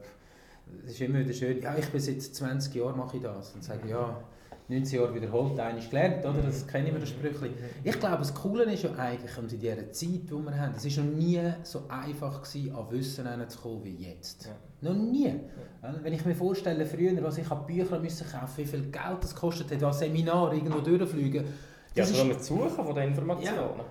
es 0.85 0.93
ist 0.93 1.01
immer 1.01 1.19
wieder 1.19 1.33
schön, 1.33 1.61
ja, 1.61 1.75
ich 1.77 1.87
bin 1.89 1.99
seit 1.99 2.21
20 2.21 2.75
Jahren 2.75 2.97
mache 2.97 3.17
ich 3.17 3.23
das. 3.23 3.53
Und 3.53 3.63
sage, 3.63 3.89
ja, 3.89 4.21
19 4.67 4.99
Jahre 4.99 5.13
wiederholt, 5.13 5.59
eines 5.59 5.89
gelernt, 5.89 6.25
oder? 6.25 6.41
Das 6.41 6.65
kennen 6.65 6.91
wir 6.91 6.99
das 6.99 7.09
Sprüchli. 7.09 7.51
Ich 7.83 7.99
glaube, 7.99 8.17
das 8.17 8.33
Coole 8.33 8.63
ist 8.63 8.83
ja 8.83 8.91
eigentlich, 8.95 9.37
in 9.37 9.47
dieser 9.59 9.91
Zeit, 9.91 10.09
die 10.09 10.31
wir 10.31 10.57
haben, 10.57 10.73
es 10.75 10.97
war 10.97 11.03
noch 11.03 11.13
nie 11.13 11.41
so 11.61 11.83
einfach 11.87 12.41
gewesen, 12.41 12.75
an 12.75 12.89
Wissen 12.89 13.27
zu 13.47 13.59
kommen 13.59 13.83
wie 13.83 13.95
jetzt. 13.95 14.45
Ja. 14.45 14.89
Noch 14.89 14.95
nie. 14.95 15.27
Ja. 15.27 15.95
Wenn 16.01 16.13
ich 16.13 16.25
mir 16.25 16.33
vorstelle, 16.33 16.85
früher, 16.85 17.21
was 17.23 17.37
ich 17.37 17.49
an 17.51 17.65
Bücher 17.65 17.99
müssen 17.99 18.27
kaufen 18.27 18.57
wie 18.57 18.65
viel 18.65 18.81
Geld 18.83 19.17
das 19.21 19.35
kostet 19.35 19.71
hat, 19.71 19.83
an 19.83 19.93
Seminar 19.93 20.51
irgendwo 20.51 20.79
durchfliegen. 20.79 21.45
Das 21.93 22.11
ja, 22.11 22.15
also 22.15 22.25
mit 22.25 22.43
Suchen 22.43 22.85
von 22.85 22.95
den 22.95 23.09
Informationen. 23.09 23.55
Ja. 23.55 23.85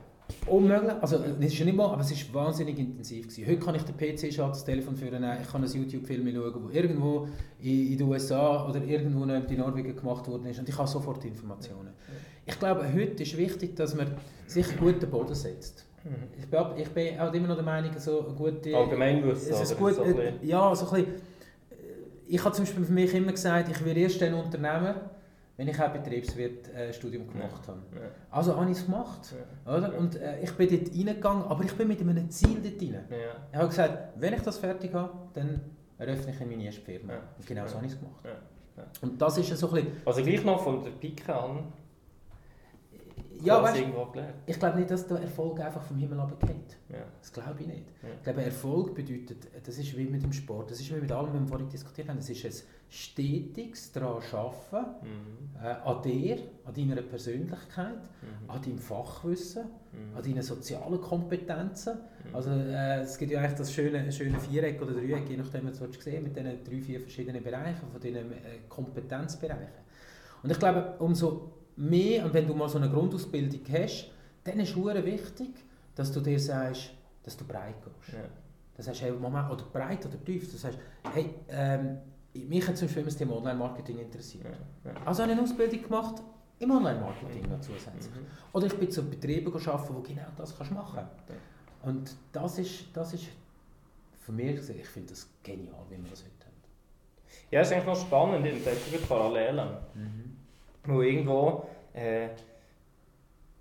Unmöglich, 0.47 0.93
also 1.01 1.17
es 1.17 1.47
ist 1.47 1.59
ja 1.59 1.65
nicht 1.65 1.77
mal, 1.77 1.87
aber 1.87 2.01
es 2.01 2.11
ist 2.11 2.33
wahnsinnig 2.33 2.79
intensiv 2.79 3.29
gewesen. 3.29 3.47
Heute 3.47 3.59
kann 3.59 3.75
ich 3.75 3.83
den 3.83 3.97
PC 3.97 4.33
schalten, 4.33 4.53
das 4.53 4.65
Telefon 4.65 4.97
führen, 4.97 5.25
ich 5.43 5.51
kann 5.51 5.63
ein 5.63 5.71
YouTube-Film 5.71 6.35
schauen, 6.35 6.65
wo 6.65 6.71
irgendwo 6.71 7.29
in, 7.61 7.93
in 7.93 7.99
den 7.99 8.09
USA 8.09 8.67
oder 8.69 8.83
irgendwo 8.83 9.25
in 9.25 9.59
Norwegen 9.59 9.97
gemacht 9.97 10.27
worden 10.29 10.47
ist 10.47 10.59
und 10.59 10.69
ich 10.69 10.77
habe 10.77 10.89
sofort 10.89 11.25
Informationen. 11.25 11.91
Ich 12.47 12.59
glaube, 12.59 12.91
heute 12.93 13.23
ist 13.23 13.37
wichtig, 13.37 13.77
dass 13.77 13.95
man 13.95 14.07
sich 14.47 14.77
guten 14.79 15.11
Boden 15.11 15.35
setzt. 15.35 15.87
Mhm. 16.05 16.11
Ich 16.39 16.47
bin, 16.47 16.61
ich 16.77 16.89
bin 16.89 17.21
auch 17.21 17.33
immer 17.33 17.49
noch 17.49 17.57
der 17.57 17.65
Meinung, 17.65 17.91
so 17.99 18.35
gute... 18.37 18.75
Allgemeinwissen, 18.77 19.53
es 19.53 19.61
ist 19.61 19.79
gut, 19.79 19.95
so 19.95 20.05
Ja, 20.43 20.75
so 20.75 20.89
ein 20.89 21.05
bisschen... 21.05 21.23
Ich 22.27 22.43
habe 22.43 22.55
zum 22.55 22.65
Beispiel 22.65 22.85
für 22.85 22.93
mich 22.93 23.15
immer 23.15 23.33
gesagt, 23.33 23.71
ich 23.71 23.85
will 23.85 23.97
erst 23.97 24.23
ein 24.23 24.33
Unternehmen, 24.35 24.95
wenn 25.57 25.69
ich 25.69 25.81
auch 25.81 25.93
Betriebswirt-Studium 25.93 27.29
äh, 27.29 27.33
gemacht 27.33 27.63
ja. 27.67 27.69
habe. 27.69 27.81
Ja. 27.95 28.01
Also 28.31 28.57
habe 28.57 28.71
ich 28.71 28.79
es 28.79 28.87
gemacht. 28.87 29.35
Oder? 29.65 29.97
Und 29.97 30.17
äh, 30.17 30.41
ich 30.41 30.53
bin 30.53 30.69
dort 30.69 30.95
reingegangen, 30.95 31.45
aber 31.45 31.65
ich 31.65 31.73
bin 31.75 31.89
mit 31.89 32.01
einem 32.01 32.31
Ziel 32.31 32.61
dort 32.63 32.83
rein. 32.83 33.05
Ich 33.53 33.57
habe 33.57 33.69
gesagt, 33.69 34.13
wenn 34.17 34.35
ich 34.35 34.43
das 34.43 34.59
fertig 34.59 34.93
habe, 34.93 35.13
dann 35.33 35.61
eröffne 35.99 36.33
ich 36.33 36.41
meine 36.41 36.65
erste 36.65 36.83
Firma. 36.83 37.15
Und 37.37 37.47
genau 37.47 37.67
so 37.67 37.77
habe 37.77 37.87
ich 37.87 37.93
es 37.93 37.99
gemacht. 37.99 38.25
Und 39.01 39.23
das 39.23 39.39
ist 39.39 39.57
so 39.57 39.69
ein 39.69 39.75
bisschen... 39.75 39.93
Also 40.05 40.23
gleich 40.23 40.45
noch 40.45 40.61
von 40.61 40.83
der 40.83 40.91
Pike 40.91 41.33
an 41.33 41.73
ja, 43.43 43.63
weißt, 43.63 43.83
ich 44.47 44.59
glaube 44.59 44.79
nicht, 44.79 44.91
dass 44.91 45.07
der 45.07 45.21
Erfolg 45.21 45.61
einfach 45.61 45.83
vom 45.83 45.97
Himmel 45.99 46.19
runtergeht. 46.19 46.77
Ja. 46.89 47.05
Das 47.21 47.33
glaube 47.33 47.61
ich 47.61 47.67
nicht. 47.67 47.85
Ja. 48.03 48.09
Ich 48.17 48.23
glaube, 48.23 48.43
Erfolg 48.43 48.95
bedeutet, 48.95 49.49
das 49.67 49.79
ist 49.79 49.97
wie 49.97 50.05
mit 50.05 50.23
dem 50.23 50.33
Sport, 50.33 50.71
das 50.71 50.81
ist 50.81 50.95
wie 50.95 51.01
mit 51.01 51.13
allem, 51.13 51.33
was 51.33 51.41
wir 51.41 51.49
vorhin 51.49 51.69
diskutiert 51.69 52.09
haben, 52.09 52.19
das 52.19 52.31
ist 52.31 52.45
ein 52.45 52.53
stetiges 52.95 53.91
daran 53.91 54.23
arbeiten, 54.33 54.91
mhm. 55.03 55.57
äh, 55.61 55.67
an 55.67 56.03
dir, 56.03 56.39
an 56.65 56.75
deiner 56.75 57.03
Persönlichkeit, 57.03 57.97
mhm. 57.97 58.49
an 58.49 58.63
deinem 58.63 58.79
Fachwissen, 58.79 59.65
mhm. 59.65 60.17
an 60.17 60.23
deinen 60.23 60.43
sozialen 60.43 61.01
Kompetenzen. 61.01 61.95
Mhm. 61.95 62.35
Also 62.35 62.51
äh, 62.51 63.01
es 63.01 63.19
gibt 63.19 63.33
ja 63.33 63.41
eigentlich 63.41 63.59
das 63.59 63.73
schöne, 63.73 64.13
schöne 64.13 64.39
Viereck 64.39 64.81
oder 64.81 64.93
Dreieck, 64.93 65.29
je 65.29 65.37
nachdem, 65.37 65.69
was 65.69 65.81
du 65.81 65.89
gesehen 65.89 66.23
mit 66.23 66.37
diesen 66.37 66.63
drei, 66.63 66.81
vier 66.81 67.01
verschiedenen 67.01 67.43
Bereichen, 67.43 67.91
von 67.91 68.01
diesen 68.01 68.33
äh, 68.33 68.61
Kompetenzbereichen. 68.69 69.83
Und 70.45 70.53
ich 70.53 70.59
glaube, 70.59 70.95
umso 71.01 71.51
mehr, 71.77 72.25
und 72.25 72.33
wenn 72.33 72.47
du 72.47 72.55
mal 72.55 72.69
so 72.69 72.79
eine 72.79 72.89
Grundausbildung 72.89 73.61
hast, 73.73 74.09
dann 74.45 74.61
ist 74.61 74.77
es 74.77 75.05
wichtig, 75.05 75.51
dass 75.97 76.13
du 76.13 76.21
dir 76.21 76.39
sagst, 76.39 76.91
dass 77.25 77.37
du 77.37 77.45
breit 77.45 77.83
gehst. 77.83 78.13
Ja. 78.13 78.29
Das 78.77 78.87
heißt, 78.87 79.03
hey, 79.03 79.13
Moment, 79.13 79.51
oder 79.51 79.65
breit 79.73 80.07
oder 80.07 80.23
tief. 80.25 80.53
Das 80.53 80.65
heißt, 80.65 80.79
hey, 81.13 81.35
ähm, 81.49 81.99
mich 82.35 82.67
hat 82.67 82.77
zum 82.77 82.89
Beispiel 82.89 83.05
das 83.05 83.17
Thema 83.17 83.37
Online-Marketing 83.37 83.99
interessiert. 83.99 84.45
Ja. 84.85 84.91
Ja. 84.91 84.97
Also 85.05 85.23
habe 85.23 85.33
ich 85.33 85.39
eine 85.39 85.47
Ausbildung 85.47 85.83
gemacht 85.83 86.23
im 86.59 86.71
Online-Marketing 86.71 87.49
noch 87.49 87.61
zusätzlich. 87.61 88.15
Mhm. 88.15 88.27
Oder 88.53 88.67
ich 88.67 88.75
bin 88.75 88.91
zu 88.91 89.09
Betrieben 89.09 89.53
arbeiten, 89.53 89.95
wo 89.95 90.01
genau 90.01 90.27
das 90.37 90.57
kannst 90.57 90.73
machen 90.73 91.01
kannst. 91.29 91.43
Und 91.83 92.17
das 92.33 92.59
ist, 92.59 92.85
das 92.93 93.15
ist 93.15 93.27
für 94.21 94.33
mich, 94.33 94.57
ich 94.71 94.87
finde 94.87 95.11
das 95.11 95.29
genial, 95.43 95.85
wie 95.91 96.03
wir 96.03 96.11
das 96.11 96.25
heute 96.25 96.47
haben. 96.47 96.55
Ja, 97.51 97.61
es 97.61 97.69
ist 97.69 97.75
eigentlich 97.75 97.87
noch 97.87 98.01
spannend, 98.01 98.47
in 98.47 98.65
der 98.65 98.99
Parallelen. 99.07 99.69
Mhm. 99.95 100.37
Weil 100.87 101.07
irgendwo 101.07 101.67
äh, 101.93 102.29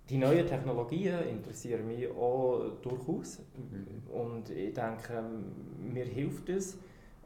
die 0.08 0.18
neuen 0.18 0.46
Technologien 0.46 1.22
interessieren 1.28 1.86
mich 1.86 2.08
auch 2.08 2.72
durchaus. 2.82 3.40
Mhm. 3.56 4.10
Und 4.10 4.50
ich 4.50 4.74
denke, 4.74 5.22
mir 5.78 6.04
hilft 6.04 6.48
es, 6.48 6.78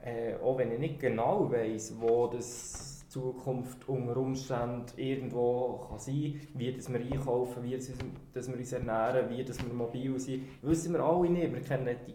äh, 0.05 0.35
auch 0.43 0.59
wenn 0.59 0.73
ich 0.73 0.79
nicht 0.79 1.01
genau 1.01 1.51
weiß, 1.51 1.95
wo 2.01 2.27
das 2.29 3.07
Zukunft 3.09 3.89
unter 3.89 4.17
Umständen 4.17 4.87
irgendwo 4.97 5.87
kann 5.89 5.99
sein 5.99 6.41
kann, 6.41 6.61
wie 6.61 6.73
das 6.73 6.93
wir 6.93 7.01
einkaufen, 7.01 7.63
wie 7.63 7.75
das, 7.75 7.91
dass 8.33 8.49
wir 8.49 8.59
uns 8.59 8.73
ernähren, 8.73 9.31
wie 9.31 9.45
das 9.45 9.65
wir 9.65 9.73
mobil 9.73 10.19
sind, 10.19 10.45
wissen 10.63 10.93
wir 10.93 11.01
alle 11.01 11.31
nicht. 11.31 11.53
Wir 11.53 11.63
kennen 11.63 11.97
die 12.07 12.15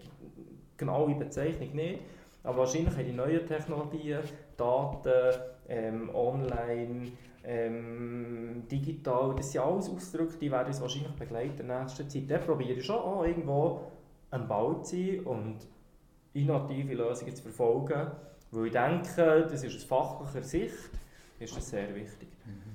genaue 0.77 1.15
Bezeichnung 1.15 1.73
nicht. 1.73 2.01
Aber 2.43 2.59
wahrscheinlich 2.59 2.95
haben 2.95 3.05
die 3.05 3.13
neuen 3.13 3.45
Technologien, 3.45 4.19
Daten, 4.57 5.41
ähm, 5.67 6.09
online, 6.13 7.11
ähm, 7.45 8.63
digital, 8.69 9.33
das 9.35 9.51
sind 9.51 9.61
alles 9.61 9.89
Ausdrücke, 9.89 10.37
die 10.37 10.51
werden 10.51 10.67
uns 10.67 10.81
wahrscheinlich 10.81 11.13
begleiten 11.13 11.61
in 11.61 11.67
der 11.67 11.81
nächsten 11.81 12.09
Zeit. 12.09 12.29
Da 12.29 12.37
probiere 12.37 12.73
ich 12.73 12.85
schon 12.85 12.97
auch 12.97 13.23
irgendwo 13.23 13.81
am 14.29 14.47
Bau 14.47 14.75
zu 14.81 14.95
sein 14.95 15.19
und 15.21 15.57
innovative 16.33 16.93
Lösungen 16.95 17.35
zu 17.35 17.43
verfolgen, 17.43 18.11
weil 18.51 18.65
ich 18.67 18.71
denke, 18.71 19.47
das 19.49 19.63
ist 19.63 19.75
aus 19.75 19.83
fachlicher 19.83 20.43
Sicht 20.43 20.89
ist 21.39 21.57
das 21.57 21.69
sehr 21.69 21.93
wichtig. 21.93 22.29
Mhm. 22.45 22.73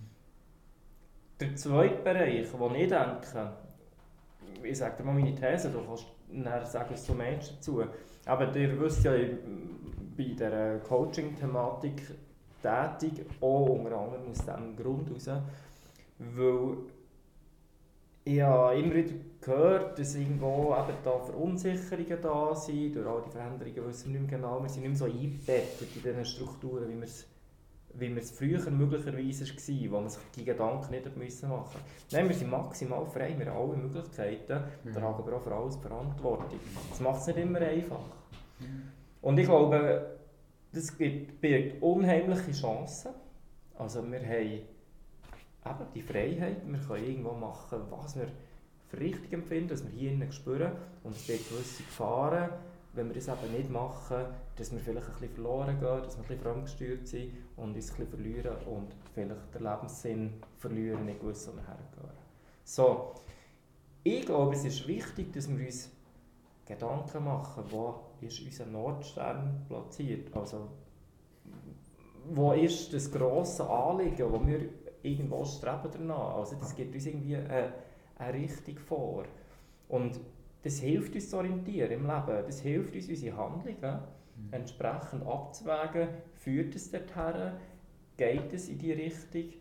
Der 1.41 1.57
zweite 1.57 2.03
Bereich, 2.03 2.47
wo 2.59 2.69
ich 2.71 2.89
denke, 2.89 3.53
ich 4.63 4.79
sage 4.79 4.97
dir 4.99 5.05
mal 5.05 5.15
meine 5.15 5.35
These, 5.35 5.71
du 5.71 5.85
kannst 5.85 6.07
nachher 6.31 6.67
sagen, 6.67 6.91
was 6.93 7.07
du 7.07 7.15
meinst 7.15 7.55
dazu, 7.57 7.85
aber 8.27 8.55
ihr 8.57 8.81
wisst 8.81 9.05
ja 9.05 9.13
bei 9.13 10.25
dieser 10.25 10.79
Coaching-Thematik, 10.81 12.03
tätig, 12.61 13.25
auch 13.41 13.69
unter 13.69 13.97
anderem 13.97 14.31
aus 14.31 14.39
diesem 14.39 14.77
Grund 14.77 15.09
heraus, 15.09 15.43
weil 16.19 16.77
ich 18.29 18.43
habe 18.43 18.79
immer 18.79 18.95
wieder 18.95 19.15
gehört, 19.41 19.99
dass 19.99 20.15
irgendwo 20.15 20.75
eben 20.75 20.99
da 21.03 21.19
Verunsicherungen 21.19 22.19
da 22.21 22.55
sind, 22.55 22.95
durch 22.95 23.07
all 23.07 23.23
die 23.23 23.31
Veränderungen 23.31 23.87
wissen 23.89 24.13
wir 24.13 24.21
nicht 24.21 24.31
mehr 24.31 24.39
genau, 24.39 24.63
wir 24.63 24.69
sind 24.69 24.83
nicht 24.83 24.91
mehr 24.91 24.99
so 24.99 25.05
eingebettet 25.07 25.89
in 25.97 26.03
diesen 26.03 26.25
Strukturen, 26.25 26.89
wie 26.89 26.97
wir 26.97 27.05
es 27.05 27.27
wie 27.95 28.17
es 28.17 28.31
früher 28.31 28.71
möglicherweise 28.71 29.47
war, 29.47 29.91
wo 29.91 30.01
man 30.01 30.11
sich 30.11 30.23
die 30.37 30.45
Gedanken 30.45 30.91
nicht 30.91 31.07
machen 31.07 31.23
musste. 31.25 31.79
Nein, 32.13 32.29
wir 32.29 32.37
sind 32.37 32.51
maximal 32.51 33.07
frei, 33.07 33.35
wir 33.37 33.47
haben 33.47 33.71
alle 33.71 33.77
Möglichkeiten, 33.79 34.63
mhm. 34.85 34.93
tragen 34.93 35.07
aber 35.07 35.37
auch 35.37 35.43
für 35.43 35.55
alles 35.55 35.77
Verantwortung. 35.77 36.61
Das 36.91 37.01
macht 37.01 37.23
es 37.23 37.27
nicht 37.29 37.39
immer 37.39 37.61
einfach. 37.61 38.05
Mhm. 38.61 38.83
Und 39.23 39.39
ich 39.39 39.47
glaube, 39.47 40.19
das 40.73 40.93
birgt 40.93 41.83
unheimliche 41.83 42.53
Chancen. 42.53 43.13
Also 43.77 44.09
wir 44.09 44.21
haben 44.21 44.61
eben 45.71 45.93
die 45.95 46.03
Freiheit, 46.03 46.63
wir 46.67 46.79
können 46.79 47.05
irgendwo 47.05 47.33
machen, 47.33 47.81
was 47.91 48.17
wir 48.17 48.29
für 48.89 49.01
richtig 49.01 49.33
empfinden, 49.33 49.69
dass 49.69 49.85
wir 49.85 49.91
hier 49.91 50.13
innen 50.13 50.33
spüren 50.33 50.73
und 51.05 51.15
es 51.15 51.27
gibt 51.27 51.49
gewisse 51.49 51.83
Gefahren, 51.83 52.51
wenn 52.95 53.09
wir 53.09 53.15
das 53.15 53.29
eben 53.29 53.53
nicht 53.53 53.71
machen, 53.71 54.25
dass 54.57 54.73
wir 54.73 54.81
vielleicht 54.81 55.07
ein 55.07 55.13
bisschen 55.13 55.35
verloren 55.35 55.79
gehen, 55.79 56.03
dass 56.03 56.17
wir 56.17 56.25
ein 56.25 56.29
bisschen 56.29 56.41
fremdgesteuert 56.41 57.07
sind 57.07 57.33
und 57.57 57.75
uns 57.75 57.91
ein 57.91 57.97
bisschen 57.97 58.09
verlieren 58.09 58.57
und 58.67 58.89
vielleicht 59.15 59.55
den 59.55 59.63
Lebenssinn 59.63 60.33
verlieren, 60.57 61.05
nicht 61.07 61.25
wissen, 61.25 61.53
wo 61.53 61.57
wir 61.57 61.67
hergehen. 61.67 62.19
So, 62.65 63.15
ich 64.03 64.27
glaube, 64.27 64.55
es 64.55 64.65
ist 64.65 64.87
wichtig, 64.89 65.33
dass 65.33 65.49
wir 65.49 65.65
uns 65.65 65.91
Gedanken 66.67 67.25
machen, 67.25 67.65
wo 67.71 67.95
ist 68.21 68.41
unser 68.41 68.67
Nordstern 68.67 69.65
platziert. 69.69 70.35
Also, 70.37 70.69
wo 72.31 72.53
ist 72.53 72.93
das 72.93 73.11
grosse 73.11 73.69
Anliegen, 73.69 74.31
wo 74.31 74.47
wir 74.47 74.69
irgendwo 75.03 75.45
streben 75.45 75.89
danach. 75.93 76.37
Also 76.37 76.57
das 76.57 76.75
gibt 76.75 76.95
uns 76.95 77.07
irgendwie 77.07 77.37
eine, 77.37 77.73
eine 78.17 78.35
Richtung 78.35 78.79
vor. 78.79 79.25
Und 79.89 80.21
das 80.63 80.81
hilft 80.81 81.15
uns 81.15 81.31
zu 81.31 81.37
orientieren 81.37 81.91
im 81.91 82.07
Leben. 82.07 82.45
Das 82.47 82.61
hilft 82.61 82.95
uns, 82.95 83.09
unsere 83.09 83.37
Handlungen 83.37 83.77
mhm. 83.81 84.53
entsprechend 84.53 85.27
abzuwägen. 85.27 86.09
Führt 86.35 86.75
es 86.75 86.91
dorthin? 86.91 87.53
Geht 88.17 88.53
es 88.53 88.69
in 88.69 88.79
die 88.79 88.93
Richtung? 88.93 89.53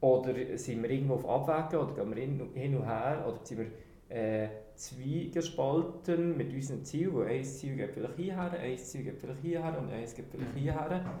Oder 0.00 0.34
sind 0.58 0.82
wir 0.82 0.90
irgendwo 0.90 1.14
auf 1.14 1.48
Abwägen 1.48 1.80
oder 1.80 1.94
gehen 1.94 2.14
wir 2.14 2.60
hin 2.60 2.76
und 2.76 2.84
her? 2.86 3.24
Oder 3.26 3.44
sind 3.44 3.58
wir 3.58 3.66
äh, 4.08 4.48
zweigespalten 4.76 6.36
mit 6.36 6.52
unseren 6.52 6.84
Zielen, 6.84 7.14
wo 7.14 7.22
ein 7.22 7.42
Ziel 7.42 7.76
geht 7.76 7.92
vielleicht 7.92 8.16
hierher, 8.16 8.52
ein 8.52 8.78
Ziel 8.78 9.04
geht 9.04 9.18
vielleicht 9.18 9.40
hierher 9.40 9.78
und 9.78 9.90
eins 9.90 10.14
geht 10.14 10.26
vielleicht 10.30 10.54
hierher. 10.54 11.18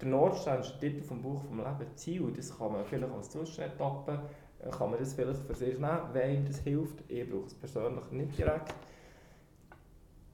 Der 0.00 0.08
Nordstern 0.08 0.60
ist 0.60 0.72
der 0.72 0.80
Titel 0.80 1.02
vom 1.02 1.22
Buch 1.22 1.42
vom 1.44 1.58
Leben 1.58 1.94
Ziel, 1.94 2.30
das 2.36 2.56
kann 2.56 2.72
man 2.72 2.84
vielleicht 2.84 3.12
als 3.12 3.30
Zwischenetappe, 3.30 4.20
äh, 4.60 4.70
kann 4.70 4.90
man 4.90 4.98
das 4.98 5.14
vielleicht 5.14 5.40
für 5.40 5.54
sich 5.54 5.78
nehmen, 5.78 6.00
wenn 6.12 6.44
das 6.44 6.58
hilft. 6.58 7.02
Ich 7.08 7.28
brauche 7.28 7.46
es 7.46 7.54
persönlich 7.54 8.10
nicht 8.10 8.38
direkt. 8.38 8.74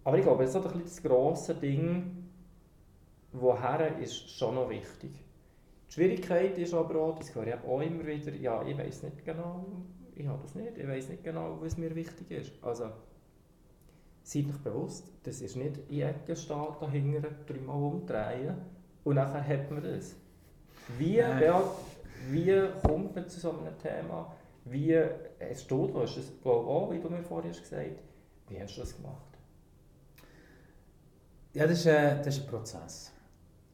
Aber 0.05 0.19
ich 0.19 0.25
glaube, 0.25 0.47
so 0.49 0.61
ein 0.61 0.83
das 0.83 1.01
grosse 1.01 1.55
Ding, 1.55 2.29
woher 3.33 3.99
ist 3.99 4.31
schon 4.31 4.57
noch 4.57 4.69
wichtig. 4.69 5.13
Die 5.89 5.93
Schwierigkeit 5.93 6.59
ist 6.59 6.75
aber 6.75 7.01
auch, 7.01 7.19
das 7.19 7.33
höre 7.35 7.47
ich 7.47 7.55
auch 7.65 7.81
immer 7.81 8.05
wieder, 8.05 8.35
ja, 8.35 8.67
ich 8.67 8.77
weiß 8.77 9.05
nicht 9.05 9.25
genau, 9.25 9.65
ich 10.17 10.27
habe 10.27 10.43
das 10.43 10.57
nicht, 10.57 10.77
ich 10.77 10.89
weiß 10.89 11.09
nicht 11.11 11.23
genau, 11.23 11.59
was 11.61 11.77
mir 11.77 11.95
wichtig 11.95 12.31
ist. 12.33 12.53
Also, 12.63 12.91
seid 14.25 14.47
euch 14.47 14.59
bewusst, 14.59 15.13
das 15.23 15.41
ist 15.41 15.57
nicht 15.57 15.79
in 15.89 16.01
Ecke 16.01 16.35
stehen, 16.35 16.67
dahinter 16.81 17.29
dreimal 17.47 17.77
umdrehen 17.77 18.57
und 19.05 19.15
nachher 19.17 19.47
hat 19.47 19.71
man 19.71 19.83
das. 19.83 20.17
Wie, 20.99 21.19
äh. 21.19 21.53
wie 22.29 22.63
kommt 22.85 23.15
man 23.15 23.29
zu 23.29 23.41
so 23.41 23.51
einem 23.51 23.79
Thema? 23.79 24.35
Wie 24.65 24.97
hast 25.41 25.71
du, 25.71 25.87
du 25.89 26.01
hast 26.01 26.17
das 26.17 26.33
glaube 26.41 26.69
auch, 26.69 26.91
wie 26.93 27.01
du 27.01 27.09
mir 27.09 27.23
vorhin 27.23 27.51
gesagt 27.51 27.73
hast, 27.73 28.51
wie 28.51 28.61
hast 28.61 28.77
du 28.77 28.81
das 28.81 28.97
gemacht? 28.97 29.39
Ja, 31.55 31.67
das 31.67 31.81
ist, 31.81 31.87
ein, 31.89 32.19
das 32.19 32.37
ist 32.37 32.45
ein 32.45 32.49
Prozess. 32.49 33.13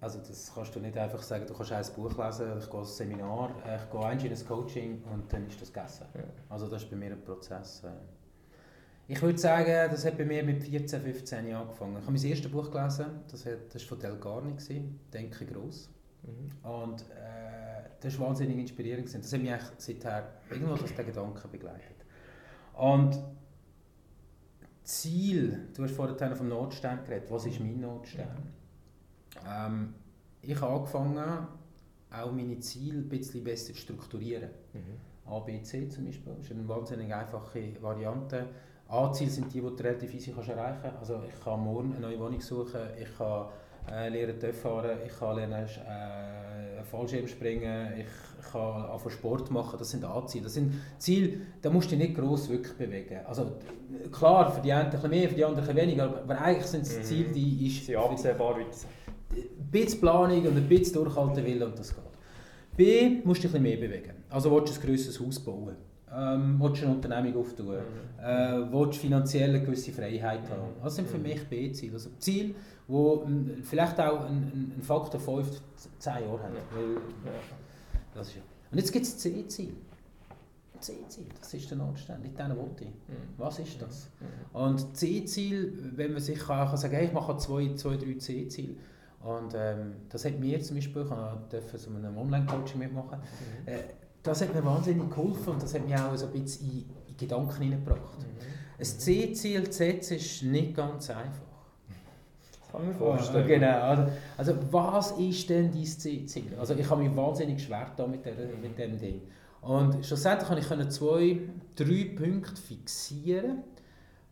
Also 0.01 0.21
das 0.21 0.53
kannst 0.55 0.75
du 0.75 0.81
nicht 0.81 0.97
einfach 0.97 1.23
sagen, 1.23 1.47
du 1.47 1.55
kannst 1.55 1.73
ein 1.73 1.85
Buch 1.95 2.17
lesen, 2.17 2.59
ich 2.59 2.71
gehe 2.71 2.81
ein 2.81 2.87
Seminar, 2.87 3.51
ich 3.65 3.91
gehe 3.91 4.07
ein 4.07 4.21
in 4.21 4.33
ein 4.33 4.47
Coaching 4.47 5.03
und 5.13 5.33
dann 5.33 5.47
ist 5.47 5.61
das 5.61 5.73
gegessen. 5.73 6.07
Also 6.49 6.69
das 6.69 6.85
ist 6.85 6.91
bei 6.91 6.97
mir 6.97 7.11
ein 7.11 7.25
Prozess. 7.25 7.83
Ich 9.11 9.23
würde 9.23 9.39
sagen, 9.39 9.91
das 9.91 10.05
hat 10.05 10.19
bei 10.19 10.27
mir 10.27 10.45
mit 10.45 10.63
14, 10.63 11.01
15 11.01 11.47
Jahren 11.47 11.63
angefangen. 11.63 11.97
Ich 11.97 12.03
habe 12.03 12.13
mein 12.13 12.23
erstes 12.23 12.53
Buch 12.53 12.71
gelesen, 12.71 13.07
das 13.31 13.47
war 13.47 13.81
von 13.81 13.99
Del 13.99 14.17
Garni, 14.19 14.55
«Denke 15.11 15.47
groß». 15.47 15.91
Mhm. 16.25 16.71
Und 16.71 17.01
äh, 17.11 17.89
das 18.01 18.19
war 18.19 18.29
wahnsinnig 18.29 18.59
inspirierend. 18.59 19.07
Das 19.07 19.33
hat 19.33 19.41
mich 19.41 19.51
eigentlich 19.51 19.71
seither 19.79 20.31
irgendwo 20.51 20.75
das 20.75 20.95
der 20.95 21.07
Gedanke 21.07 21.49
begleitet. 21.49 21.97
Und 22.75 23.19
Ziel, 24.83 25.69
du 25.75 25.85
hast 25.85 25.95
vorhin 25.95 26.37
vom 26.37 26.49
Notstern 26.49 27.03
geredet, 27.05 27.31
was 27.31 27.47
ist 27.47 27.61
mein 27.61 27.81
Notstern? 27.81 28.53
Ähm, 29.49 29.95
ich 30.43 30.61
habe 30.61 30.75
angefangen, 30.75 31.47
auch 32.11 32.33
meine 32.33 32.59
Ziele 32.61 32.99
ein 32.99 33.09
bisschen 33.09 33.43
besser 33.43 33.73
zu 33.73 33.81
strukturieren. 33.81 34.51
Mhm. 34.75 35.31
A, 35.31 35.39
B, 35.41 35.63
C 35.63 35.89
zum 35.89 36.05
Beispiel, 36.05 36.35
das 36.37 36.47
ist 36.47 36.53
eine 36.53 36.69
wahnsinnig 36.69 37.13
einfache 37.13 37.83
Variante. 37.83 38.49
A-Ziele 38.89 39.31
sind 39.31 39.53
die, 39.53 39.61
die 39.61 39.67
du 39.67 39.83
relativ 39.83 40.15
easy 40.15 40.33
kannst 40.33 40.49
erreichen 40.49 40.81
kannst. 40.83 40.99
Also 40.99 41.21
ich 41.29 41.45
kann 41.45 41.61
morgen 41.61 41.93
eine 41.93 42.07
neue 42.07 42.19
Wohnung 42.19 42.41
suchen, 42.41 42.81
ich 43.01 43.19
kann 43.19 43.47
äh, 43.91 44.09
lernen 44.09 44.41
TÜV 44.41 44.61
fahren, 44.61 44.99
ich 45.07 45.19
kann 45.19 45.37
lernen 45.37 45.67
äh, 45.67 46.83
Fallschirm 46.85 47.27
springen, 47.27 47.93
ich 47.99 48.51
kann 48.51 48.87
anfangen 48.87 49.11
Sport 49.11 49.51
machen, 49.51 49.79
das 49.79 49.91
sind 49.91 50.05
A-Ziele. 50.05 50.45
Das 50.45 50.55
sind 50.55 50.73
Ziele, 50.97 51.41
da 51.61 51.69
musst 51.69 51.91
du 51.91 51.97
dich 51.97 52.09
nicht 52.09 52.19
gross 52.19 52.49
wirklich 52.49 52.75
bewegen. 52.75 53.21
Also 53.27 53.53
klar, 54.11 54.51
für 54.51 54.63
die 54.63 54.73
einen 54.73 54.87
ein 54.87 54.91
bisschen 54.91 55.11
mehr, 55.11 55.29
für 55.29 55.35
die 55.35 55.45
anderen 55.45 55.69
ein 55.69 55.75
bisschen 55.75 55.89
weniger, 55.89 56.05
aber 56.23 56.41
eigentlich 56.41 56.67
sind 56.67 56.83
es 56.83 56.97
mhm. 56.97 57.03
Ziele, 57.03 57.29
die 57.33 57.67
ist... 57.67 57.85
Sie 57.85 57.97
absehbar, 57.97 58.57
wie 58.59 58.63
Ein 58.63 59.71
bisschen 59.71 60.01
Planung 60.01 60.47
und 60.47 60.57
ein 60.57 60.69
bisschen 60.69 60.95
durchhalten 60.95 61.45
will 61.45 61.63
und 61.63 61.79
das 61.79 61.95
geht. 61.95 62.05
B, 62.75 63.21
musst 63.23 63.45
du 63.45 63.49
dich 63.49 63.57
ein 63.57 63.63
bisschen 63.63 63.81
mehr 63.81 63.89
bewegen. 63.89 64.25
Also 64.31 64.51
willst 64.51 64.77
du 64.77 64.81
ein 64.81 64.87
grösseres 64.87 65.21
Haus 65.21 65.39
bauen 65.41 65.77
ähm, 66.15 66.57
willst 66.59 66.83
du 66.83 66.87
eine 66.87 66.95
Unternehmung 66.95 67.41
auftun, 67.41 67.67
mhm. 67.67 68.25
äh, 68.25 68.73
willst 68.73 69.01
finanziell 69.01 69.51
eine 69.51 69.63
gewisse 69.63 69.93
Freiheit 69.93 70.45
mhm. 70.45 70.53
haben. 70.53 70.73
Das 70.83 70.97
sind 70.97 71.09
für 71.09 71.19
mhm. 71.19 71.25
mich 71.25 71.47
B-Ziele. 71.49 71.95
Also 71.95 72.11
Ziele, 72.19 72.55
die 72.89 73.63
vielleicht 73.63 74.01
auch 74.01 74.27
einen, 74.27 74.73
einen 74.75 74.83
Faktor 74.83 75.21
5, 75.21 75.61
10 75.99 76.13
Jahre 76.13 76.43
haben. 76.43 76.55
Weil, 76.75 77.03
das 78.15 78.29
ist 78.29 78.37
ja. 78.37 78.43
Und 78.71 78.79
jetzt 78.79 78.93
gibt 78.93 79.05
es 79.05 79.19
C-Ziele. 79.19 79.73
C-Ziel, 80.81 81.27
das 81.41 81.53
ist 81.55 81.69
der 81.71 81.79
Notstand, 81.79 82.23
nicht 82.23 82.39
diesen 82.39 82.57
wollte 82.57 82.85
ich. 82.85 82.91
Mhm. 82.91 83.35
Was 83.37 83.59
ist 83.59 83.83
das? 83.83 84.09
Mhm. 84.21 84.61
Und 84.61 84.97
C-Ziel, 84.97 85.93
wenn 85.97 86.13
man 86.13 86.23
sich 86.23 86.39
kann, 86.39 86.69
kann 86.69 86.77
sagen, 86.77 86.95
hey, 86.95 87.07
ich 87.07 87.13
mache 87.13 87.37
zwei, 87.37 87.75
zwei 87.75 87.97
drei 87.97 88.15
C-Ziele. 88.15 88.77
Und 89.21 89.53
ähm, 89.57 89.95
das 90.09 90.25
hat 90.25 90.39
mir 90.39 90.61
zum 90.63 90.77
Beispiel, 90.77 91.03
ich 91.03 91.49
durfte 91.51 91.79
so 91.79 91.91
einem 91.91 92.17
Online-Coaching 92.17 92.79
mitmachen, 92.79 93.19
mhm. 93.19 93.69
äh, 93.69 93.81
das 94.23 94.43
hat 94.43 94.55
mir 94.55 94.65
wahnsinnig 94.65 95.09
geholfen 95.09 95.55
und 95.55 95.63
das 95.63 95.75
hat 95.75 95.85
mich 95.85 95.95
auch 95.97 96.17
so 96.17 96.27
ein 96.27 96.33
bisschen 96.33 96.71
in, 96.71 96.85
in 97.09 97.17
Gedanken 97.17 97.63
hineingebracht. 97.63 98.19
Mhm. 98.19 98.25
Ein 98.79 98.85
C-Ziel 98.85 99.65
zu 99.71 99.73
setzen 99.73 100.17
ist 100.17 100.43
nicht 100.43 100.75
ganz 100.75 101.11
einfach. 101.11 101.43
Das 102.51 102.73
kann 102.73 102.83
ich 102.83 102.89
mir 102.89 102.95
vorstellen. 102.95 103.47
Genau. 103.47 103.81
Also, 103.81 104.13
also 104.37 104.55
was 104.71 105.11
ist 105.13 105.51
denn 105.51 105.73
dein 105.73 105.85
C-Ziel? 105.85 106.57
Also 106.59 106.75
ich 106.75 106.89
habe 106.89 107.03
mich 107.03 107.17
wahnsinnig 107.17 107.63
schwer 107.63 107.91
da 107.97 108.07
mit, 108.07 108.25
der, 108.25 108.35
mit 108.61 108.79
dem 108.79 108.99
Ding. 108.99 109.23
Und 109.63 110.05
schlussendlich 110.05 110.49
konnte 110.69 110.85
ich 110.85 110.91
zwei, 110.91 111.41
drei 111.75 112.15
Punkte 112.17 112.61
fixieren, 112.61 113.65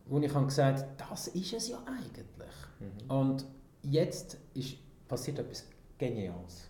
wo 0.05 0.19
ich 0.19 0.33
gesagt 0.33 0.79
habe, 0.79 1.09
das 1.09 1.27
ist 1.27 1.53
es 1.53 1.69
ja 1.69 1.79
eigentlich. 1.85 2.55
Mhm. 2.79 3.11
Und 3.11 3.45
jetzt 3.81 4.37
ist 4.53 4.77
passiert 5.07 5.39
etwas 5.39 5.65
Geniales. 5.97 6.69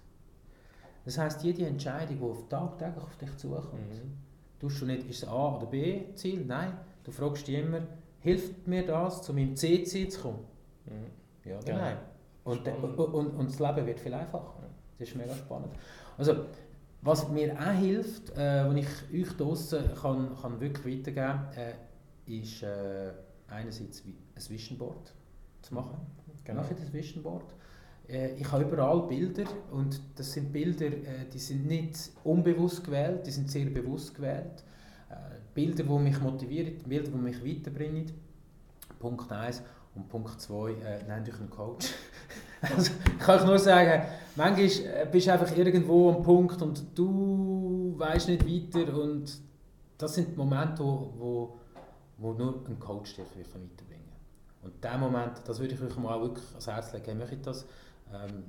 Das 1.08 1.17
heisst, 1.17 1.41
jede 1.41 1.65
Entscheidung, 1.65 2.17
die 2.17 2.22
auf 2.22 2.50
tagtäglich 2.50 3.02
auf 3.02 3.15
dich 3.15 3.38
zukommt, 3.38 3.72
mhm. 3.76 4.17
tust 4.60 4.82
du 4.82 4.86
nicht, 4.86 5.10
ist 5.10 5.24
es 5.24 5.30
A 5.30 5.56
oder 5.56 5.65
B 5.65 6.13
Ziel? 6.15 6.43
Nein, 6.46 6.74
du 7.06 7.12
fragst 7.12 7.48
dich 7.48 7.60
immer, 7.60 7.80
hilft 8.20 8.67
mir 8.67 8.86
das, 8.86 9.22
zu 9.22 9.34
meinem 9.34 9.56
C-Ziel 9.56 10.10
zu 10.10 10.20
kommen? 10.20 10.39
Mhm. 10.86 11.50
Ja 11.50 11.60
oder 11.60 11.70
ja. 11.70 11.78
nein? 11.78 11.98
Und, 12.43 12.67
und, 12.67 13.00
und, 13.00 13.28
und, 13.38 13.50
das 13.50 13.58
Leben 13.58 13.88
wird 13.88 14.02
viel 14.02 14.13
einfacher. 14.13 14.54
Das 15.00 15.08
ist 15.08 15.15
mega 15.15 15.34
spannend. 15.34 15.72
Also, 16.17 16.43
was 17.04 17.30
mir 17.30 17.54
auch 17.58 17.72
hilft, 17.72 18.32
äh, 18.32 18.70
wenn 18.70 18.76
ich 18.76 18.88
euch 19.13 19.38
draußen 19.38 19.96
kann, 19.96 20.36
kann 20.41 20.60
wirklich 20.60 21.00
weitergeben 21.00 21.15
kann, 21.15 21.54
äh, 21.56 22.39
ist 22.41 22.63
äh, 22.63 23.13
einerseits 23.48 24.04
ein 24.04 24.50
Vision 24.50 24.78
Board 24.78 25.13
zu 25.62 25.74
machen. 25.74 26.00
Genau. 26.43 26.63
Mache 26.63 26.74
ich 26.74 26.82
das 26.82 26.91
Vision 26.91 27.24
Board. 27.24 27.46
Äh, 28.10 28.36
ich 28.36 28.52
habe 28.52 28.63
überall 28.63 29.02
Bilder 29.04 29.43
und 29.72 30.00
das 30.15 30.34
sind 30.34 30.52
Bilder, 30.52 30.86
äh, 30.88 31.26
die 31.32 31.39
sind 31.39 31.67
nicht 31.67 32.12
unbewusst 32.24 32.84
gewählt, 32.84 33.26
die 33.26 33.32
sind 33.32 33.50
sehr 33.52 33.65
bewusst 33.65 34.15
gewählt. 34.15 34.63
Äh, 35.10 35.15
Bilder, 35.54 35.84
die 35.84 36.00
mich 36.00 36.20
motivieren, 36.22 36.78
Bilder, 36.88 37.10
die 37.10 37.17
mich 37.17 37.43
weiterbringen. 37.43 38.12
Punkt 39.00 39.32
1 39.32 39.62
und 39.96 40.08
Punkt 40.08 40.39
2, 40.39 40.72
äh, 40.72 41.04
nennt 41.08 41.28
euch 41.28 41.39
einen 41.39 41.50
Coach. 41.50 41.93
also, 42.62 42.91
ich 43.06 43.20
kann 43.20 43.39
euch 43.39 43.46
nur 43.46 43.60
sagen, 43.60 44.04
manchmal 44.36 45.06
bist 45.12 45.28
du 45.28 45.34
einfach 45.34 45.56
irgendwo 45.56 46.12
am 46.12 46.24
Punkt 46.24 46.62
und 46.62 46.84
du 46.96 47.93
weißt 47.98 48.30
nicht 48.30 48.46
weiter 48.46 49.00
und 49.00 49.39
das 49.98 50.13
sind 50.13 50.32
die 50.32 50.38
Momente, 50.38 50.84
wo, 50.84 51.58
wo, 52.17 52.34
nur 52.34 52.63
ein 52.67 52.80
Coach 52.80 53.15
dich 53.15 53.26
weiterbringen 53.26 54.06
kann. 54.62 54.72
Und 54.72 54.84
diesen 54.84 55.00
Moment, 55.00 55.41
das 55.46 55.60
würde 55.60 55.74
ich 55.74 55.82
euch 55.82 55.98
mal 55.98 56.22
wirklich 56.22 56.48
ans 56.50 56.67
Herz 56.67 56.93
legen, 56.93 57.22
ich 57.22 57.41
das 57.41 57.65
ähm, 58.13 58.43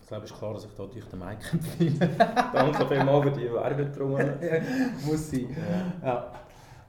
ich 0.00 0.08
glaube, 0.08 0.24
es 0.24 0.30
ist 0.30 0.38
klar, 0.38 0.54
dass 0.54 0.64
ich 0.64 0.72
da 0.72 0.86
durch 0.86 1.04
den 1.06 1.18
Mike 1.18 1.44
empfehle. 1.52 2.08
Danke 2.52 2.86
vielmals 2.86 3.24
für 3.24 3.30
die 3.32 3.52
Werbung. 3.52 5.06
Muss 5.06 5.30
sein. 5.30 5.56
Ja. 6.02 6.08
Ja. 6.08 6.32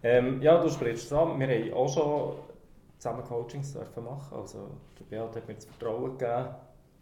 Ähm, 0.03 0.41
ja, 0.41 0.61
du 0.61 0.69
sprichst 0.69 1.05
es 1.05 1.13
an. 1.13 1.39
Wir 1.39 1.47
haben 1.47 1.73
auch 1.73 1.93
schon 1.93 2.35
zusammen 2.97 3.23
Coachings 3.23 3.73
dürfen 3.73 4.03
machen. 4.03 4.37
Also, 4.37 4.69
der 4.99 5.05
Beat 5.05 5.35
hat 5.35 5.47
mir 5.47 5.55
das 5.55 5.65
Vertrauen 5.65 6.17
gegeben, 6.17 6.47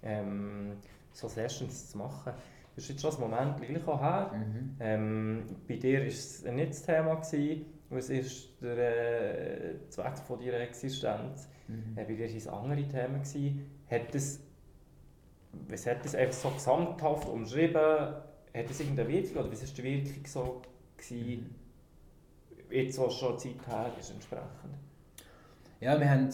ähm, 0.04 0.72
so 1.12 1.28
Sessions 1.28 1.90
zu 1.90 1.98
machen. 1.98 2.34
Das 2.76 2.86
ist 2.86 2.90
jetzt 2.90 3.02
schon 3.02 3.24
ein 3.24 3.30
Moment 3.30 3.58
gleich 3.58 3.88
auch 3.88 4.02
her. 4.02 4.32
Mhm. 4.34 4.76
Ähm, 4.80 5.44
bei 5.68 5.76
dir 5.76 6.00
war 6.00 6.08
es 6.08 6.44
nicht 6.44 6.70
das 6.70 6.84
Thema, 6.84 7.16
gewesen, 7.16 7.66
was 7.90 8.10
ist 8.10 8.50
der 8.62 9.74
äh, 9.74 9.90
Zweck 9.90 10.18
von 10.20 10.40
deiner 10.40 10.62
Existenz. 10.62 11.50
Mhm. 11.68 11.98
Äh, 11.98 12.06
bei 12.06 12.14
dir 12.14 12.30
war 12.30 12.36
es 12.36 12.48
ein 12.48 12.54
anderes 12.54 12.88
Thema. 12.88 13.18
Gewesen. 13.18 13.72
Hat 13.90 14.16
das 14.16 14.40
was 15.68 15.86
hat 15.86 16.04
das 16.06 16.16
einfach 16.16 16.34
so 16.34 16.50
gesamthaft 16.50 17.28
umschrieben? 17.28 17.76
Hat 17.76 18.70
das 18.70 18.80
irgendeine 18.80 19.10
Wirkung 19.10 19.44
oder 19.44 19.52
was 19.52 19.62
war 19.62 19.76
die 19.76 19.84
Wirkung 19.84 20.26
so 20.26 20.62
gewesen, 20.98 21.56
jetzt 22.70 23.00
was 23.00 23.14
schon 23.14 23.40
Zeit 23.40 23.68
her 23.68 23.92
ist 24.00 24.12
entsprechend? 24.12 24.76
Ja, 25.80 26.00
wir 26.00 26.10
haben 26.10 26.30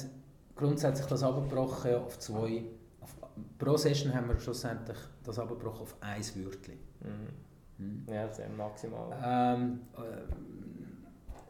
grundsätzlich 0.55 1.07
das 1.07 1.23
abgebrochen 1.23 1.95
auf 1.95 2.19
zwei. 2.19 2.63
Auf, 2.99 3.15
pro 3.57 3.77
Session 3.77 4.13
haben 4.13 4.27
wir 4.27 4.39
schlussendlich 4.39 4.97
das 5.23 5.39
abgebrochen 5.39 5.81
auf 5.81 5.95
ein 6.01 6.21
Wörtchen. 6.21 6.79
Mhm. 6.99 7.85
Mhm. 7.85 8.05
Ja, 8.11 8.27
das 8.27 8.39
ist 8.39 8.57
maximal. 8.57 9.17
Ähm, 9.23 9.81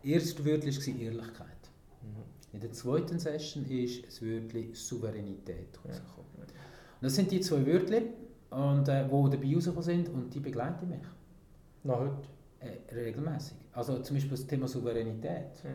äh, 0.03 0.11
erste 0.13 0.45
Wörtchen 0.45 0.75
war 0.75 1.01
Ehrlichkeit. 1.01 1.71
Mhm. 2.01 2.23
In 2.53 2.59
der 2.59 2.71
zweiten 2.71 3.19
Session 3.19 3.65
ist 3.65 4.05
das 4.05 4.21
Wörtchen 4.21 4.73
Souveränität 4.73 5.79
rausgekommen. 5.83 6.26
Das 7.01 7.15
sind 7.15 7.31
die 7.31 7.41
zwei 7.41 7.65
Wörter, 7.65 8.01
und, 8.49 8.87
äh, 8.87 9.03
die 9.03 9.09
dabei 9.09 9.53
rausgekommen 9.53 9.83
sind 9.83 10.09
und 10.09 10.33
die 10.33 10.39
begleiten 10.39 10.89
mich. 10.89 11.01
Noch 11.83 11.99
heute? 11.99 12.27
Äh, 12.59 12.93
regelmäßig. 12.93 13.57
Also 13.73 13.99
zum 13.99 14.15
Beispiel 14.15 14.31
das 14.31 14.47
Thema 14.47 14.67
Souveränität. 14.67 15.63
Ja. 15.63 15.69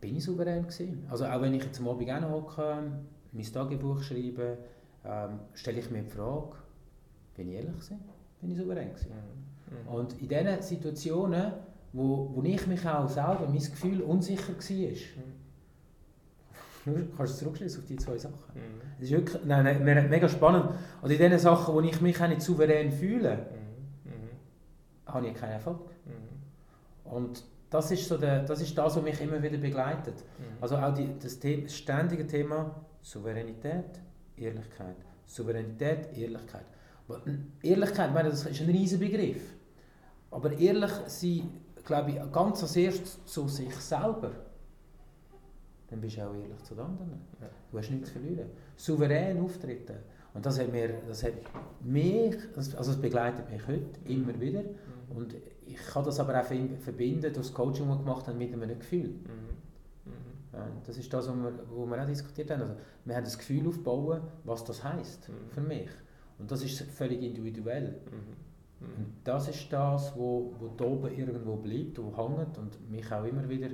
Bin 0.00 0.16
ich 0.16 0.24
souverän 0.24 0.62
gewesen? 0.62 1.06
Also 1.08 1.26
auch 1.26 1.40
wenn 1.40 1.54
ich 1.54 1.64
jetzt 1.64 1.80
am 1.80 1.88
Abend 1.88 2.30
hocke, 2.30 2.82
mein 3.32 3.44
Tagebuch 3.44 4.02
schreibe, 4.02 4.58
ähm, 5.04 5.40
stelle 5.54 5.78
ich 5.78 5.90
mir 5.90 6.02
die 6.02 6.10
Frage, 6.10 6.56
bin 7.36 7.48
ich 7.48 7.54
ehrlich 7.54 7.72
gewesen? 7.72 8.00
Bin 8.40 8.50
ich 8.50 8.58
souverän 8.58 8.88
gewesen? 8.90 9.10
Mhm. 9.10 9.76
Mhm. 9.76 9.94
Und 9.94 10.20
in 10.20 10.28
diesen 10.28 10.62
Situationen, 10.62 11.52
wo, 11.92 12.30
wo 12.34 12.42
ich 12.42 12.66
mich 12.66 12.86
auch 12.86 13.08
selber, 13.08 13.46
mein 13.48 13.58
Gefühl 13.58 14.02
unsicher 14.02 14.52
war, 14.52 14.54
mhm 14.56 15.39
nur 16.86 16.96
kannst 17.16 17.34
du 17.34 17.44
zurückschließen 17.44 17.82
auf 17.82 17.86
die 17.86 17.96
zwei 17.96 18.18
Sachen. 18.18 18.38
Mhm. 18.54 18.80
Das 18.98 19.08
ist 19.08 19.12
wirklich, 19.12 19.44
nein, 19.44 19.64
nein, 19.64 20.08
mega 20.08 20.28
spannend. 20.28 20.70
Und 21.02 21.10
in 21.10 21.18
den 21.18 21.38
Sachen, 21.38 21.74
wo 21.74 21.80
ich 21.80 22.00
mich 22.00 22.18
nicht 22.20 22.42
souverän 22.42 22.90
fühle, 22.90 23.46
mhm. 24.04 24.10
Mhm. 24.10 25.12
habe 25.12 25.28
ich 25.28 25.34
keinen 25.34 25.52
Erfolg. 25.52 25.80
Mhm. 26.06 27.12
Und 27.12 27.44
das 27.70 27.90
ist, 27.90 28.08
so 28.08 28.16
der, 28.16 28.42
das 28.42 28.60
ist 28.60 28.76
das, 28.76 28.96
was 28.96 29.02
mich 29.02 29.20
immer 29.20 29.42
wieder 29.42 29.58
begleitet. 29.58 30.16
Mhm. 30.38 30.44
Also 30.60 30.76
auch 30.76 30.92
die, 30.94 31.08
das, 31.18 31.40
The 31.40 31.68
ständige 31.68 32.26
Thema 32.26 32.74
Souveränität, 33.02 34.00
Ehrlichkeit. 34.36 34.96
Souveränität, 35.26 36.16
Ehrlichkeit. 36.16 36.64
Ehrlichkeit, 37.62 38.14
meine, 38.14 38.30
das 38.30 38.46
ist 38.46 38.60
ein 38.60 38.70
riesiger 38.70 39.04
Begriff. 39.04 39.42
Aber 40.30 40.52
ehrlich 40.52 40.92
sein, 41.06 41.50
glaube 41.84 42.12
ich, 42.12 42.32
ganz 42.32 42.62
als 42.62 42.76
erstes 42.76 43.24
zu 43.24 43.48
sich 43.48 43.74
selber. 43.76 44.30
Dann 45.90 46.00
bist 46.00 46.16
du 46.16 46.22
auch 46.22 46.34
ehrlich 46.34 46.62
zu 46.62 46.74
den 46.74 46.84
anderen. 46.84 47.10
Ja. 47.40 47.48
Du 47.70 47.78
hast 47.78 47.90
nichts 47.90 48.12
zu 48.12 48.18
verlieren. 48.18 48.48
Souverän 48.76 49.40
auftreten. 49.40 49.96
Und 50.32 50.46
das 50.46 50.60
hat, 50.60 50.70
mir, 50.70 50.94
das 51.08 51.24
hat 51.24 51.32
mich, 51.80 52.36
also 52.56 52.92
das 52.92 53.00
begleitet 53.00 53.50
mich 53.50 53.66
heute 53.66 53.98
immer 54.04 54.38
wieder. 54.40 54.62
Mhm. 54.62 55.16
Und 55.16 55.34
ich 55.66 55.76
kann 55.76 56.04
das 56.04 56.20
aber 56.20 56.40
auch 56.40 56.44
verbinden 56.44 57.20
durch 57.20 57.34
das 57.34 57.52
Coaching, 57.52 57.88
das 57.88 57.98
wir 57.98 58.04
gemacht 58.04 58.28
haben, 58.28 58.38
mit 58.38 58.52
einem 58.52 58.78
Gefühl. 58.78 59.08
Mhm. 59.08 59.50
Ja, 60.52 60.66
das 60.84 60.98
ist 60.98 61.12
das, 61.12 61.28
was 61.28 61.36
wir, 61.36 62.02
auch 62.02 62.06
diskutiert 62.06 62.50
haben. 62.50 62.62
Also, 62.62 62.74
wir 63.04 63.14
haben 63.14 63.24
das 63.24 63.38
Gefühl 63.38 63.68
aufbauen, 63.68 64.20
was 64.44 64.64
das 64.64 64.82
heisst 64.82 65.28
mhm. 65.28 65.50
für 65.50 65.60
mich. 65.60 65.90
Und 66.38 66.50
das 66.50 66.62
ist 66.62 66.82
völlig 66.82 67.22
individuell. 67.22 68.00
Mhm. 68.10 68.86
Mhm. 68.86 68.94
Und 68.96 69.12
das 69.24 69.48
ist 69.48 69.72
das, 69.72 70.16
wo, 70.16 70.54
wo 70.58 70.68
da 70.76 70.84
oben 70.84 71.16
irgendwo 71.16 71.56
bleibt, 71.56 71.98
wo 71.98 72.16
hängt 72.16 72.58
und 72.58 72.90
mich 72.90 73.10
auch 73.12 73.24
immer 73.24 73.48
wieder 73.48 73.68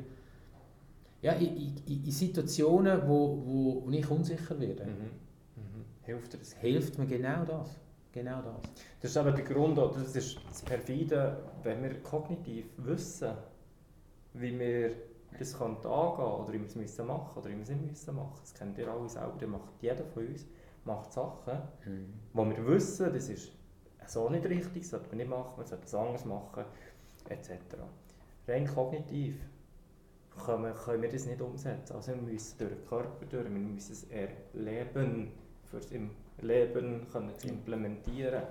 ja, 1.27 1.33
in, 1.33 1.77
in, 1.89 2.05
in 2.05 2.11
Situationen, 2.13 3.03
wo, 3.09 3.43
wo, 3.45 3.83
wo 3.85 3.91
ich 3.91 4.09
unsicher 4.09 4.59
werde. 4.61 4.85
Mhm. 4.85 4.91
mhm. 5.57 5.85
Hilft 6.03 6.35
das? 6.35 6.53
Hilft 6.53 6.99
mir 6.99 7.07
genau 7.07 7.45
das. 7.45 7.77
Genau 8.13 8.41
das. 8.43 8.71
Das 9.01 9.11
ist 9.11 9.17
aber 9.17 9.33
der 9.33 9.45
Grund, 9.45 9.77
das 9.77 10.15
ist 10.15 10.39
das 10.49 10.63
Perfide, 10.63 11.37
wenn 11.65 11.83
wir 11.83 12.01
kognitiv 12.03 12.67
wissen, 12.77 13.33
wie 14.35 14.57
wir 14.57 14.93
das 15.37 15.59
könnte 15.59 15.89
angehen 15.89 16.25
oder 16.25 16.53
wie 16.53 16.61
wir 16.61 16.67
es 16.67 16.77
müssen 16.77 17.07
machen 17.09 17.37
oder 17.37 17.51
wie 17.51 17.57
wir 17.57 17.63
es 17.63 17.71
nicht 17.71 17.85
müssen 17.85 18.15
machen. 18.15 18.39
Das 18.41 18.55
kennt 18.55 18.79
ihr 18.79 18.89
alle 18.89 19.09
selber, 19.09 19.35
das 19.39 19.49
macht 19.49 19.83
jeder 19.83 20.05
von 20.05 20.27
uns 20.29 20.47
macht 20.85 21.13
Sachen, 21.13 21.59
mhm. 21.85 22.15
wo 22.33 22.45
wir 22.45 22.65
wissen, 22.69 23.13
das 23.13 23.29
ist 23.29 23.51
so 24.07 24.31
nicht 24.31 24.47
richtig, 24.47 24.83
das 24.83 24.91
sollte 24.91 25.09
man 25.09 25.17
nicht 25.17 25.31
machen, 25.31 25.55
man 25.57 25.67
sollte 25.67 25.85
es 25.85 25.95
anders 25.95 26.25
machen, 26.25 26.65
etc. 27.29 27.51
Rein 28.47 28.67
kognitiv 28.69 29.35
können 30.45 30.65
wir, 30.65 30.73
können 30.73 31.03
wir 31.03 31.11
das 31.11 31.27
nicht 31.27 31.41
umsetzen. 31.41 31.95
Also 31.95 32.13
wir 32.13 32.23
müssen 32.23 32.59
durch 32.59 32.71
den 32.71 32.87
Körper 32.87 33.27
durch, 33.27 33.45
wir 33.45 33.51
müssen 33.51 33.93
es 33.93 34.05
erleben, 34.11 35.33
für 35.65 35.79
es 35.79 35.91
im 35.91 36.11
Leben 36.41 37.07
können 37.11 37.35
zu 37.37 37.49
implementieren. 37.49 38.43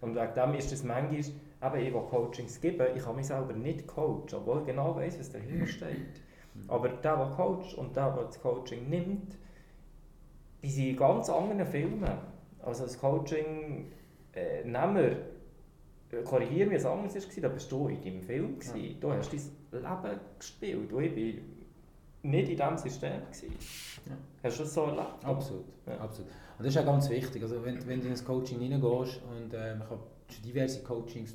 Und 0.00 0.14
wegen 0.14 0.34
dem 0.34 0.54
ist 0.54 0.72
es 0.72 0.84
manchmal, 0.84 1.18
eben 1.18 1.80
ich, 1.80 1.92
die 1.92 2.10
Coachings 2.10 2.60
geben, 2.60 2.86
ich 2.94 3.02
kann 3.02 3.16
mich 3.16 3.26
selber 3.26 3.52
nicht 3.52 3.86
coachen, 3.86 4.26
obwohl 4.34 4.60
ich 4.60 4.66
genau 4.66 4.96
weiß, 4.96 5.18
was 5.18 5.30
dahinter 5.30 5.66
steht. 5.66 6.22
Aber 6.66 6.88
der, 6.88 7.16
der 7.16 7.26
coacht 7.36 7.74
und 7.74 7.94
der, 7.96 8.10
der 8.10 8.24
das 8.24 8.40
Coaching 8.40 8.88
nimmt, 8.88 9.36
die 10.62 10.70
sind 10.70 10.88
in 10.88 10.96
ganz 10.96 11.30
anderen 11.30 11.66
Filmen. 11.66 12.10
Also 12.62 12.84
das 12.84 12.98
Coaching 12.98 13.92
äh, 14.34 14.64
nehmen 14.64 14.96
wir, 14.96 15.16
korrigieren 16.24 16.70
wir, 16.70 16.78
es 16.78 16.84
anders 16.84 17.14
war, 17.14 17.42
da 17.42 17.48
bist 17.48 17.70
du 17.70 17.88
in 17.88 18.02
deinem 18.02 18.22
Film. 18.22 18.58
Gewesen. 18.58 18.76
Ja. 18.76 18.94
Du 19.00 19.12
hast 19.12 19.32
dein 19.32 19.82
Leben 19.82 20.20
gespielt 20.38 20.92
und 20.92 21.02
ich 21.02 21.14
bin 21.14 21.40
nicht 22.22 22.48
in 22.48 22.56
diesem 22.56 22.78
System. 22.78 23.12
Ja. 24.06 24.16
Hast 24.42 24.58
du 24.58 24.62
das 24.62 24.74
so 24.74 24.82
erlebt? 24.84 25.24
Absolut. 25.24 25.64
Ja. 25.86 25.98
Absolut. 25.98 26.30
Und 26.58 26.64
das 26.64 26.74
ist 26.74 26.80
auch 26.80 26.86
ganz 26.86 27.08
wichtig. 27.10 27.42
Also 27.42 27.64
wenn, 27.64 27.86
wenn 27.86 28.00
du 28.00 28.06
in 28.08 28.14
ein 28.14 28.24
Coaching 28.24 28.58
hineingehst 28.58 29.20
und 29.22 29.54
äh, 29.54 29.74
man 29.74 29.88
kann 29.88 29.98
diverse 30.44 30.82
Coachings 30.82 31.34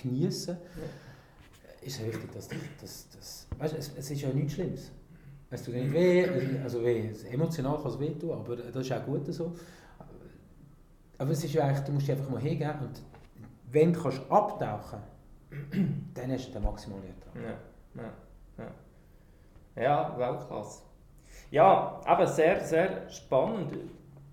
genießen 0.00 0.56
ja. 0.56 1.86
ist 1.86 2.00
es 2.00 2.06
wichtig, 2.06 2.32
dass, 2.32 2.48
dass 3.10 3.46
weißt, 3.58 3.74
es, 3.76 3.92
es 3.96 4.10
ist 4.10 4.22
ja 4.22 4.28
nichts 4.30 4.54
Schlimmes. 4.54 4.92
Es 5.50 5.62
tut 5.62 5.74
nicht 5.74 5.92
weh, 5.92 6.26
also 6.62 6.84
weh, 6.84 7.10
emotional 7.30 7.80
kann 7.80 7.90
es 7.90 7.98
weh 7.98 8.10
tun, 8.10 8.32
aber 8.32 8.56
das 8.56 8.86
ist 8.86 8.92
auch 8.92 9.04
gut 9.04 9.32
so. 9.32 9.54
Aber 11.16 11.30
es 11.30 11.42
ist 11.42 11.54
ja 11.54 11.64
eigentlich, 11.64 11.84
du 11.84 11.92
musst 11.92 12.06
dich 12.06 12.16
einfach 12.16 12.30
mal 12.30 12.40
hingehen 12.40 12.74
und 12.80 13.02
wenn 13.70 13.92
du 13.92 14.02
kannst 14.02 14.20
abtauchen 14.30 15.00
dann 16.14 16.32
hast 16.32 16.48
du 16.48 16.52
den 16.52 16.62
maximalen 16.62 17.04
Ertrag. 17.04 17.34
Ja, 17.36 18.02
ja, 18.02 18.64
ja. 19.76 19.82
ja 19.82 20.18
Weltklasse. 20.18 20.82
Ja, 21.50 22.00
aber 22.04 22.26
sehr, 22.26 22.60
sehr 22.60 23.08
spannend. 23.08 23.72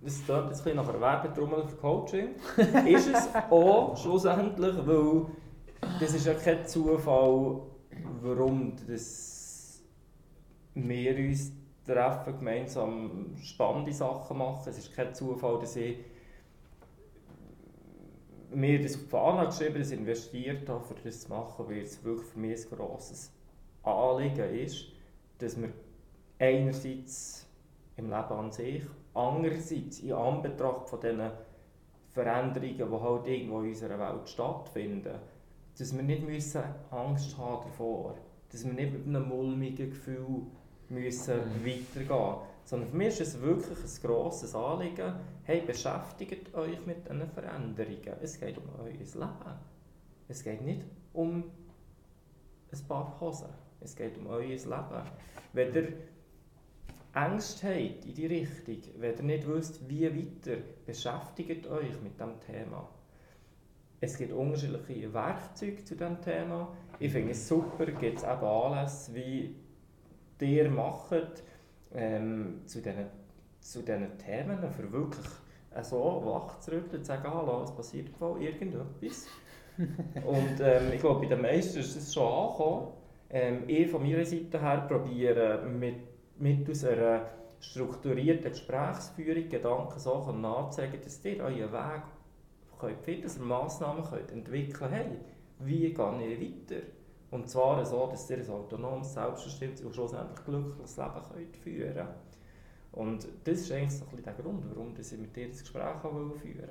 Es 0.03 0.23
klingt 0.23 0.47
jetzt 0.47 0.67
ein 0.67 0.75
nach 0.75 0.87
einer 0.87 1.01
Werbetrommel 1.01 1.63
für 1.63 1.77
Coaching. 1.77 2.35
ist 2.85 3.07
es 3.07 3.29
auch 3.49 3.97
schlussendlich, 3.97 4.75
weil 4.85 5.25
das 5.99 6.13
ist 6.13 6.25
ja 6.25 6.33
kein 6.33 6.65
Zufall, 6.67 7.61
warum 8.21 8.75
das 8.87 9.81
wir 10.73 11.17
uns 11.17 11.53
treffen, 11.85 12.37
gemeinsam 12.37 13.35
spannende 13.41 13.93
Sachen 13.93 14.37
machen. 14.37 14.69
Es 14.69 14.77
ist 14.77 14.93
kein 14.93 15.13
Zufall, 15.13 15.59
dass 15.59 15.75
ich 15.77 15.97
mir 18.55 18.81
das 18.81 18.95
auf 18.95 19.03
die 19.03 19.09
Fahne 19.09 19.45
geschrieben 19.47 19.79
das 19.79 19.91
investiert 19.91 20.69
habe, 20.69 20.83
um 20.83 20.95
das 21.03 21.21
zu 21.21 21.29
machen, 21.29 21.65
weil 21.67 21.81
es 21.81 22.03
wirklich 22.03 22.27
für 22.27 22.39
mich 22.39 22.71
ein 22.71 22.77
grosses 22.77 23.31
Anliegen 23.83 24.53
ist, 24.55 24.85
dass 25.37 25.59
wir 25.59 25.69
einerseits 26.39 27.45
im 27.97 28.05
Leben 28.05 28.13
an 28.13 28.51
sich, 28.51 28.83
andererseits 29.13 29.99
in 29.99 30.13
Anbetracht 30.13 30.89
von 30.89 30.99
diesen 30.99 31.31
Veränderungen, 32.09 32.77
die 32.77 32.83
halt 32.83 33.27
irgendwo 33.27 33.61
in 33.61 33.69
unserer 33.69 33.99
Welt 33.99 34.27
stattfinden, 34.27 35.15
dass 35.77 35.95
wir 35.95 36.03
nicht 36.03 36.25
müssen 36.25 36.63
Angst 36.91 37.37
haben 37.37 37.63
davor, 37.65 38.15
dass 38.51 38.65
wir 38.65 38.73
nicht 38.73 38.93
mit 38.93 39.07
einem 39.07 39.27
mulmigen 39.27 39.89
Gefühl 39.89 40.43
müssen 40.89 41.35
mhm. 41.35 41.65
weitergehen 41.65 42.35
Sondern 42.65 42.89
für 42.89 42.97
mich 42.97 43.19
ist 43.19 43.35
es 43.35 43.41
wirklich 43.41 43.77
ein 43.77 44.07
grosses 44.07 44.55
Anliegen, 44.55 45.13
hey, 45.43 45.61
beschäftigt 45.61 46.53
euch 46.55 46.83
mit 46.85 47.07
diesen 47.07 47.29
Veränderungen. 47.29 48.17
Es 48.21 48.39
geht 48.39 48.57
um 48.57 48.63
euer 48.79 48.91
Leben. 48.91 49.59
Es 50.27 50.43
geht 50.43 50.61
nicht 50.61 50.81
um 51.13 51.43
ein 52.71 52.87
paar 52.87 53.19
Hosen. 53.19 53.49
Es 53.81 53.95
geht 53.95 54.17
um 54.17 54.27
euer 54.27 54.47
Leben. 54.47 55.03
Wenn 55.53 55.75
ihr 55.75 55.93
Ängste 57.13 57.67
habt 57.67 58.05
in 58.05 58.13
die 58.15 58.25
Richtung, 58.25 58.79
wenn 58.97 59.15
ihr 59.15 59.23
nicht 59.23 59.47
wisst, 59.47 59.87
wie 59.87 60.03
weiter, 60.03 60.57
beschäftigt 60.87 61.67
euch 61.67 62.01
mit 62.01 62.19
diesem 62.19 62.39
Thema. 62.41 62.89
Es 64.01 64.17
gibt 64.17 64.33
unterschiedliche 64.33 65.13
Werkzeuge 65.13 65.83
zu 65.83 65.95
diesem 65.95 66.19
Thema. 66.19 66.75
Ich 66.99 67.11
finde 67.11 67.31
es 67.31 67.47
super, 67.47 67.85
gibt 67.85 68.17
es 68.17 68.23
eben 68.23 68.43
Anlässe 68.43 69.13
wie 69.13 69.55
ihr 70.41 70.69
macht 70.69 71.43
ähm, 71.95 72.61
zu 72.65 72.81
diesen 72.81 73.05
zu 73.65 73.81
diesen 73.81 74.17
Themen, 74.19 74.59
für 74.71 74.91
wirklich 74.91 75.25
so 75.81 76.21
wach 76.23 76.59
zu 76.59 76.71
rütteln 76.71 76.99
und 76.99 77.03
zu 77.03 77.05
sagen, 77.05 77.33
hallo, 77.33 77.63
es 77.63 77.71
passiert 77.71 78.09
voll 78.09 78.41
irgendetwas. 78.41 79.27
und 79.77 80.59
ähm, 80.61 80.93
ich 80.93 81.01
glaube, 81.01 81.21
bei 81.21 81.27
den 81.27 81.41
meisten 81.41 81.79
ist 81.79 81.95
es 81.95 82.13
schon 82.13 82.31
angekommen. 82.31 82.87
Ähm, 83.29 83.63
ich 83.67 83.89
von 83.89 84.03
meiner 84.03 84.23
Seite 84.23 84.61
her 84.61 84.85
probiere 84.87 85.63
mit, 85.67 85.95
mittels 86.37 86.85
einer 86.85 87.29
strukturierten 87.59 88.51
Gesprächsführung 88.51 89.49
Gedanken 89.49 89.99
so 89.99 90.31
nachzuzeigen, 90.31 91.01
dass 91.01 91.25
ihr 91.25 91.43
euren 91.43 91.73
Weg 91.73 92.03
könnt 92.79 93.01
finden, 93.01 93.23
dass 93.23 93.37
ihr 93.37 93.43
Massnahmen 93.43 94.03
könnt 94.03 94.31
entwickeln 94.31 94.73
könnt. 94.73 94.93
Hey, 94.93 95.05
wie 95.59 95.91
gehe 95.91 95.91
ich 95.91 95.97
weiter? 95.97 96.81
Und 97.35 97.49
zwar 97.49 97.85
so, 97.85 98.07
dass 98.09 98.29
ihr 98.29 98.37
ein 98.37 98.49
autonomes, 98.49 99.13
selbstbestimmtes 99.13 99.83
und 99.83 99.93
schlussendlich 99.93 100.45
glückliches 100.45 100.95
Leben 100.95 101.11
könnt 101.33 101.57
führen 101.57 101.93
könnt. 101.93 102.09
Und 102.93 103.27
das 103.43 103.59
ist 103.59 103.71
eigentlich 103.73 103.91
so 103.91 104.05
ein 104.05 104.11
bisschen 104.11 104.23
der 104.23 104.33
Grund, 104.35 104.63
warum 104.69 104.93
ich 104.97 105.17
mit 105.17 105.35
dir 105.35 105.49
das 105.49 105.59
Gespräch 105.59 105.97
führen 106.01 106.31
will. 106.41 106.69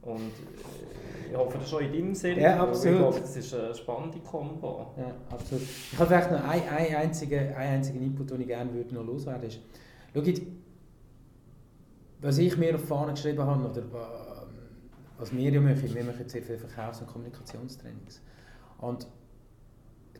Und 0.00 0.18
äh, 0.18 1.30
ich 1.30 1.36
hoffe, 1.36 1.58
das 1.58 1.66
ist 1.66 1.74
auch 1.74 1.80
in 1.80 1.92
deinem 1.92 2.14
Sinn. 2.14 2.40
Ja, 2.40 2.62
absolut. 2.62 2.94
Ich 2.94 3.00
glaube, 3.00 3.20
das 3.20 3.36
ist 3.36 3.54
eine 3.54 3.74
spannende 3.74 4.18
Kombo. 4.20 4.94
Ja, 4.96 5.12
absolut. 5.30 5.62
Ich 5.62 5.98
habe 5.98 6.06
vielleicht 6.06 6.30
noch 6.32 6.42
einen, 6.42 6.68
einen, 6.68 6.94
einzigen, 6.96 7.38
einen 7.38 7.74
einzigen 7.74 8.02
Input, 8.02 8.30
den 8.30 8.40
ich 8.40 8.46
gerne 8.46 8.72
würde 8.72 8.94
noch 8.94 9.04
loswerden 9.04 9.50
würde. 10.14 10.32
Schaut, 10.32 10.42
was 12.22 12.38
ich 12.38 12.56
mir 12.56 12.74
auf 12.74 12.80
die 12.80 12.86
Fahne 12.86 13.12
geschrieben 13.12 13.42
habe, 13.42 13.68
oder 13.68 13.82
was 15.18 15.36
wir 15.36 15.50
ja 15.50 15.60
machen, 15.60 15.94
wir 15.94 16.04
machen 16.04 16.28
sehr 16.28 16.42
viele 16.42 16.58
Verkaufs- 16.58 17.02
und 17.02 17.08
Kommunikationstrainings. 17.08 18.22
Und 18.78 19.06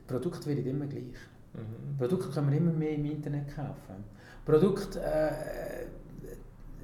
Produkte 0.07 0.47
werden 0.47 0.67
immer 0.67 0.87
gleich. 0.87 1.17
Mhm. 1.55 1.97
Produkte 1.99 2.29
können 2.29 2.51
wir 2.51 2.57
immer 2.59 2.73
mehr 2.73 2.95
im 2.95 3.05
Internet 3.05 3.55
kaufen. 3.55 4.05
Produkte 4.45 5.01
äh, 5.01 5.87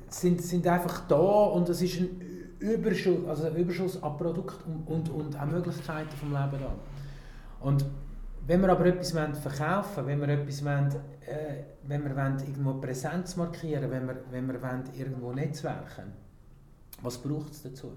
sind, 0.08 0.42
sind 0.42 0.66
einfach 0.66 1.06
da 1.08 1.16
und 1.16 1.68
es 1.68 1.82
ist 1.82 2.00
ein 2.00 2.20
Überschuss, 2.60 3.26
also 3.28 3.46
ein 3.46 3.56
Überschuss 3.56 4.02
an 4.02 4.16
Produkten 4.16 4.82
und, 4.86 5.08
und, 5.08 5.26
und 5.26 5.40
auch 5.40 5.46
Möglichkeiten 5.46 6.16
vom 6.16 6.32
Leben 6.32 6.60
da. 6.60 6.74
Und 7.60 7.84
wenn 8.46 8.62
wir 8.62 8.70
aber 8.70 8.86
etwas 8.86 9.12
verkaufen 9.12 10.06
wenn 10.06 10.20
wir 10.20 10.28
etwas 10.28 10.64
wollen, 10.64 10.94
äh, 11.26 11.64
wenn 11.86 12.04
wir 12.04 12.16
wollen, 12.16 12.38
irgendwo 12.40 12.74
Präsenz 12.74 13.36
markieren 13.36 13.90
wenn 13.90 14.06
wir, 14.06 14.16
wenn 14.30 14.46
wir 14.46 14.62
wollen, 14.62 14.84
irgendwo 14.96 15.32
netzwerken 15.32 16.12
was 17.02 17.18
braucht 17.18 17.52
es 17.52 17.62
dazu? 17.62 17.92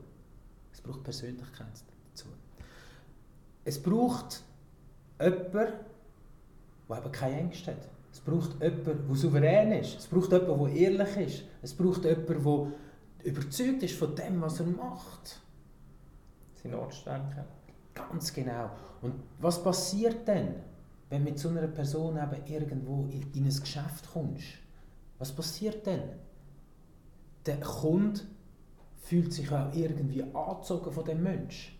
Es 0.71 0.81
braucht 0.81 1.03
Persönlichkeit 1.03 1.67
dazu. 2.11 2.27
Es 3.65 3.81
braucht 3.81 4.43
jemand, 5.21 5.53
der 6.89 6.97
eben 6.97 7.11
keine 7.11 7.39
Ängste 7.39 7.71
hat. 7.71 7.89
Es 8.11 8.19
braucht 8.19 8.61
jemanden, 8.61 9.07
der 9.07 9.15
souverän 9.15 9.71
ist. 9.71 9.99
Es 9.99 10.07
braucht 10.07 10.31
jemanden, 10.31 10.65
der 10.65 10.75
ehrlich 10.75 11.17
ist. 11.17 11.43
Es 11.61 11.73
braucht 11.73 12.03
jemanden, 12.03 12.43
der 12.43 13.31
überzeugt 13.31 13.83
ist 13.83 13.97
von 13.97 14.15
dem, 14.15 14.41
was 14.41 14.59
er 14.59 14.65
macht. 14.65 15.41
Sein 16.61 16.73
Ortsdenken. 16.73 17.43
Ganz 17.93 18.33
genau. 18.33 18.71
Und 19.01 19.15
was 19.39 19.63
passiert 19.63 20.27
dann, 20.27 20.55
wenn 21.09 21.23
mit 21.23 21.39
so 21.39 21.49
einer 21.49 21.67
Person 21.67 22.17
eben 22.17 22.45
irgendwo 22.45 23.07
in, 23.11 23.31
in 23.33 23.45
ein 23.45 23.59
Geschäft 23.59 24.11
kommst? 24.11 24.45
Was 25.19 25.31
passiert 25.31 25.85
dann? 25.85 26.01
Der 27.45 27.59
Kunde 27.59 28.21
fühlt 29.01 29.33
sich 29.33 29.51
auch 29.51 29.73
irgendwie 29.73 30.23
angezogen 30.33 30.91
von 30.91 31.05
dem 31.05 31.23
Mensch. 31.23 31.77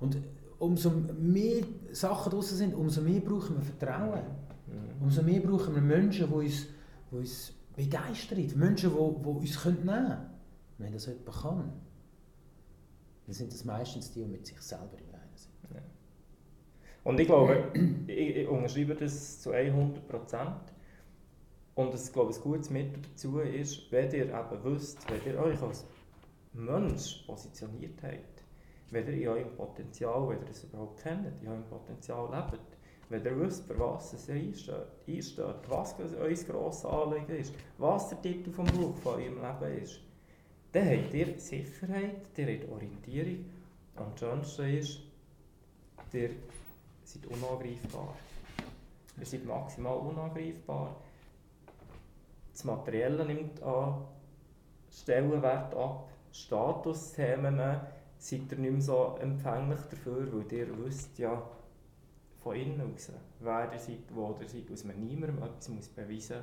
Und 0.00 0.16
umso 0.58 0.90
mehr 0.90 1.64
Sachen 1.92 2.32
draußen 2.32 2.56
sind, 2.56 2.74
umso 2.74 3.00
mehr 3.00 3.20
brauchen 3.20 3.56
wir 3.56 3.62
Vertrauen. 3.62 4.22
Mhm. 4.66 5.02
Umso 5.02 5.22
mehr 5.22 5.40
brauchen 5.40 5.74
wir 5.74 5.82
Menschen, 5.82 6.28
die 6.28 6.34
uns, 6.34 6.66
die 7.10 7.16
uns 7.16 7.52
begeistern, 7.76 8.38
Menschen, 8.56 8.90
die, 8.90 8.96
die 8.96 9.28
uns 9.28 9.64
nehmen 9.64 9.84
können. 9.84 10.30
Wenn 10.78 10.92
das 10.92 11.06
jemand 11.06 11.26
kann, 11.26 11.72
dann 13.26 13.34
sind 13.34 13.52
das 13.52 13.64
meistens 13.64 14.12
die, 14.12 14.22
die 14.22 14.26
mit 14.26 14.46
sich 14.46 14.60
selber 14.60 14.98
im 14.98 15.10
Reinen 15.10 15.36
sind. 15.36 15.74
Ja. 15.74 15.82
Und 17.04 17.20
ich 17.20 17.26
glaube, 17.26 17.72
ich, 18.06 18.36
ich 18.36 18.48
unterschreibe 18.48 18.94
das 18.94 19.40
zu 19.40 19.50
100 19.52 20.06
Prozent. 20.08 20.60
Und 21.74 21.92
es, 21.92 22.12
glaube 22.12 22.32
ein 22.32 22.40
gutes 22.40 22.70
Mittel 22.70 23.02
dazu 23.02 23.40
ist, 23.40 23.90
wenn 23.90 24.10
ihr 24.12 24.26
eben 24.26 24.64
wisst, 24.64 24.98
wenn 25.10 25.32
ihr 25.32 25.40
euch 25.40 25.60
als 25.60 25.84
Mensch 26.52 27.24
positioniert 27.26 28.00
habt, 28.02 28.33
wenn 28.90 29.06
ihr 29.08 29.36
in 29.36 29.54
Potenzial, 29.56 30.28
wenn 30.28 30.42
ihr 30.42 30.50
es 30.50 30.64
überhaupt 30.64 31.02
kennt, 31.02 31.26
in 31.42 31.48
eurem 31.48 31.64
Potenzial 31.64 32.28
lebt, 32.30 32.62
wenn 33.08 33.24
ihr 33.24 33.40
wisst, 33.40 33.66
für 33.66 33.78
was 33.78 34.28
ihr 34.28 34.34
einsteht, 34.34 35.68
was 35.68 35.94
euer 36.00 36.34
grosses 36.34 36.84
Anliegen 36.84 37.36
ist, 37.36 37.54
was 37.78 38.08
der 38.08 38.22
Titel 38.22 38.50
vom 38.50 38.66
Buch 38.66 38.96
von 38.96 39.14
eurem 39.14 39.40
Leben 39.40 39.82
ist, 39.82 40.00
dann 40.72 40.88
habt 40.88 41.14
ihr 41.14 41.38
Sicherheit, 41.38 42.26
ihr 42.36 42.58
habt 42.58 42.70
Orientierung. 42.70 43.44
Und 43.96 44.12
das 44.14 44.20
Schönste 44.20 44.68
ist, 44.68 45.00
ihr 46.12 46.30
seid 47.04 47.26
unangreifbar. 47.26 48.14
Ihr 49.18 49.26
seid 49.26 49.44
maximal 49.44 49.98
unangreifbar. 49.98 50.96
Das 52.52 52.64
Materielle 52.64 53.24
nimmt 53.24 53.62
an 53.62 54.04
Stellenwert 54.90 55.74
ab, 55.74 56.08
Statusthemen 56.32 57.60
seid 58.24 58.50
ihr 58.52 58.58
nicht 58.58 58.72
mehr 58.72 58.80
so 58.80 59.16
empfänglich 59.20 59.80
dafür, 59.90 60.26
weil 60.32 60.50
ihr 60.52 60.84
wisst 60.84 61.18
ja 61.18 61.42
von 62.42 62.56
innen 62.56 62.94
aus, 62.94 63.12
wer 63.40 63.70
ihr 63.72 63.78
seid, 63.78 64.14
wo 64.14 64.34
ihr 64.40 64.48
seid, 64.48 64.70
dass 64.70 64.84
man 64.84 64.98
niemandem 64.98 65.42
etwas 65.42 65.68
muss 65.68 65.88
beweisen 65.88 66.38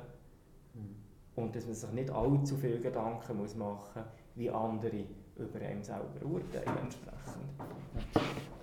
muss. 0.74 0.82
Mhm. 0.82 0.96
Und 1.34 1.56
dass 1.56 1.66
man 1.66 1.74
sich 1.74 1.90
nicht 1.90 2.10
allzu 2.10 2.56
viel 2.56 2.80
Gedanken 2.80 3.36
muss 3.36 3.56
machen 3.56 4.02
muss, 4.02 4.12
wie 4.36 4.50
andere 4.50 5.04
über 5.36 5.60
einen 5.60 5.82
selber 5.82 6.24
urteilen 6.24 6.78
entsprechend. 6.78 7.50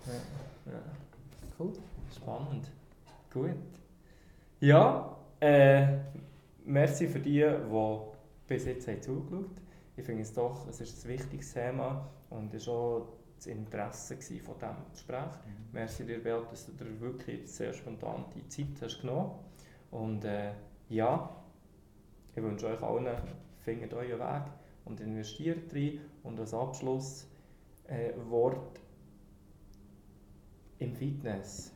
Ja. 0.05 0.71
Ja. 0.71 0.79
Cool. 1.57 1.73
Spannend. 2.15 2.71
Gut. 3.33 3.55
Ja, 4.61 5.17
äh, 5.41 5.97
merci 6.63 7.07
für 7.07 7.19
die, 7.19 7.41
die 7.41 7.97
bis 8.47 8.65
jetzt 8.65 8.87
haben 8.87 9.01
zugeschaut 9.01 9.31
haben. 9.31 9.68
Ich 9.99 10.05
finde 10.05 10.21
es 10.21 10.31
doch, 10.31 10.65
es 10.69 10.79
ist 10.79 11.03
ein 11.03 11.09
wichtiges 11.09 11.53
Thema 11.53 12.09
und 12.29 12.53
es 12.53 12.67
war 12.67 12.73
auch 12.73 13.07
das 13.35 13.47
Interesse 13.47 14.15
von 14.15 14.55
diesem 14.55 14.91
Gespräch. 14.93 15.25
Mhm. 15.25 15.73
Merci 15.73 16.05
dir, 16.05 16.23
Beat, 16.23 16.49
dass 16.49 16.67
du 16.67 16.71
dir 16.71 17.01
wirklich 17.01 17.51
sehr 17.51 17.73
spontan 17.73 18.23
die 18.33 18.47
Zeit 18.47 18.81
hast 18.81 19.01
genommen 19.01 19.31
Und 19.91 20.23
äh, 20.23 20.53
ja, 20.87 21.29
ich 22.33 22.41
wünsche 22.41 22.67
euch 22.67 22.81
allen, 22.81 23.17
findet 23.59 23.93
euren 23.93 24.19
Weg 24.19 24.43
und 24.85 25.01
investiert 25.01 25.73
rein. 25.73 25.99
Und 26.23 26.39
als 26.39 26.53
Abschluss 26.53 27.27
äh, 27.87 28.13
Wort 28.29 28.79
im 30.77 30.93
Fitness, 30.93 31.73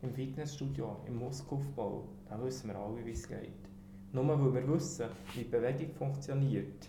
im 0.00 0.14
Fitnessstudio, 0.14 0.96
im 1.06 1.18
Muskelaufbau, 1.18 2.08
da 2.30 2.42
wissen 2.42 2.68
wir 2.68 2.76
alle, 2.76 3.04
wie 3.04 3.10
es 3.10 3.28
geht. 3.28 3.68
Nur 4.10 4.26
weil 4.26 4.54
wir 4.54 4.72
wissen, 4.72 5.10
wie 5.34 5.44
die 5.44 5.50
Bewegung 5.50 5.92
funktioniert, 5.92 6.88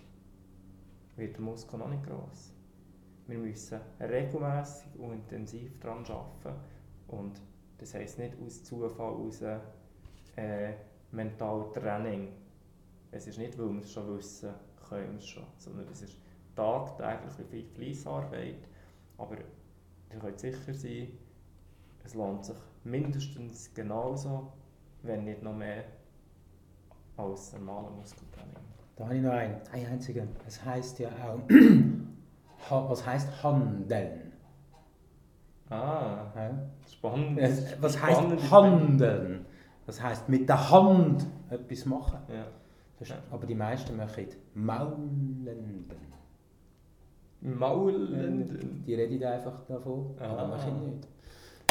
wird 1.15 1.35
der 1.35 1.41
Muskel 1.41 1.79
noch 1.79 1.89
nicht 1.89 2.05
gross. 2.05 2.53
Wir 3.27 3.37
müssen 3.37 3.79
regelmäßig 3.99 4.99
und 4.99 5.13
intensiv 5.13 5.79
daran 5.79 6.05
arbeiten. 6.05 6.59
Und 7.07 7.41
das 7.77 7.93
heisst 7.93 8.19
nicht 8.19 8.35
aus 8.45 8.63
Zufall, 8.63 9.13
aus 9.13 9.41
äh, 10.35 10.73
Mentaltraining. 11.11 12.33
Es 13.11 13.27
ist 13.27 13.37
nicht, 13.37 13.57
weil 13.57 13.69
wir 13.69 13.81
es 13.81 13.91
schon 13.91 14.17
wissen, 14.17 14.53
können 14.89 15.11
wir 15.11 15.19
es 15.19 15.27
schon, 15.27 15.45
sondern 15.57 15.87
es 15.89 16.01
ist 16.01 16.17
tagtägliche 16.55 17.45
viel 17.45 17.65
Fleissarbeit. 17.67 18.67
Aber 19.17 19.37
ihr 19.37 20.19
könnt 20.19 20.39
sicher 20.39 20.73
sein, 20.73 21.07
es 22.03 22.13
lohnt 22.15 22.45
sich 22.45 22.57
mindestens 22.83 23.73
genauso, 23.73 24.51
wenn 25.03 25.23
nicht 25.23 25.41
noch 25.43 25.55
mehr 25.55 25.85
als 27.15 27.53
normaler 27.53 27.91
Muskeltraining. 27.91 28.72
Da 28.95 29.05
habe 29.05 29.15
ich 29.15 29.21
noch 29.21 29.31
einen, 29.31 29.55
einen 29.71 29.85
einzigen. 29.87 30.29
Es 30.47 30.63
heißt 30.63 30.99
ja 30.99 31.09
auch, 31.09 31.39
was 32.89 33.05
heißt 33.05 33.43
handeln? 33.43 34.33
Ah, 35.69 36.31
ja. 36.35 36.51
spannend. 36.91 37.39
Es, 37.39 37.81
was 37.81 38.01
heißt 38.01 38.51
handeln? 38.51 39.45
Das 39.85 40.01
heißt 40.01 40.29
mit 40.29 40.47
der 40.47 40.69
Hand 40.69 41.25
etwas 41.49 41.85
machen. 41.85 42.19
Ja. 42.29 42.45
Ist. 42.99 43.13
Aber 43.31 43.45
die 43.45 43.55
meisten 43.55 43.97
machen 43.97 44.27
maulenden. 44.53 45.85
Maulenden? 47.41 48.83
Die 48.85 48.93
reden 48.95 49.23
einfach 49.25 49.65
davon, 49.67 50.15
ah. 50.19 50.25
aber 50.25 50.47
machen 50.47 50.85
nicht. 50.85 51.07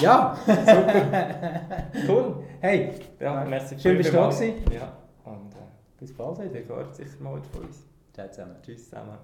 Ja! 0.00 0.36
Super! 0.44 1.86
cool! 2.08 2.44
Hey! 2.60 2.92
Ja, 3.18 3.44
merci 3.44 3.78
Schön, 3.78 3.96
bist 3.96 4.12
du 4.12 4.16
da 4.16 4.30
Ja. 4.74 5.01
Bis 6.02 6.12
bald. 6.12 6.52
Ihr 6.52 6.66
hört 6.66 6.96
sicher 6.96 7.22
mal 7.22 7.40
von 7.52 7.62
uns. 7.62 7.84
Ciao 8.12 8.28
zusammen. 8.28 8.56
Tschüss 8.60 8.90
zusammen. 8.90 9.18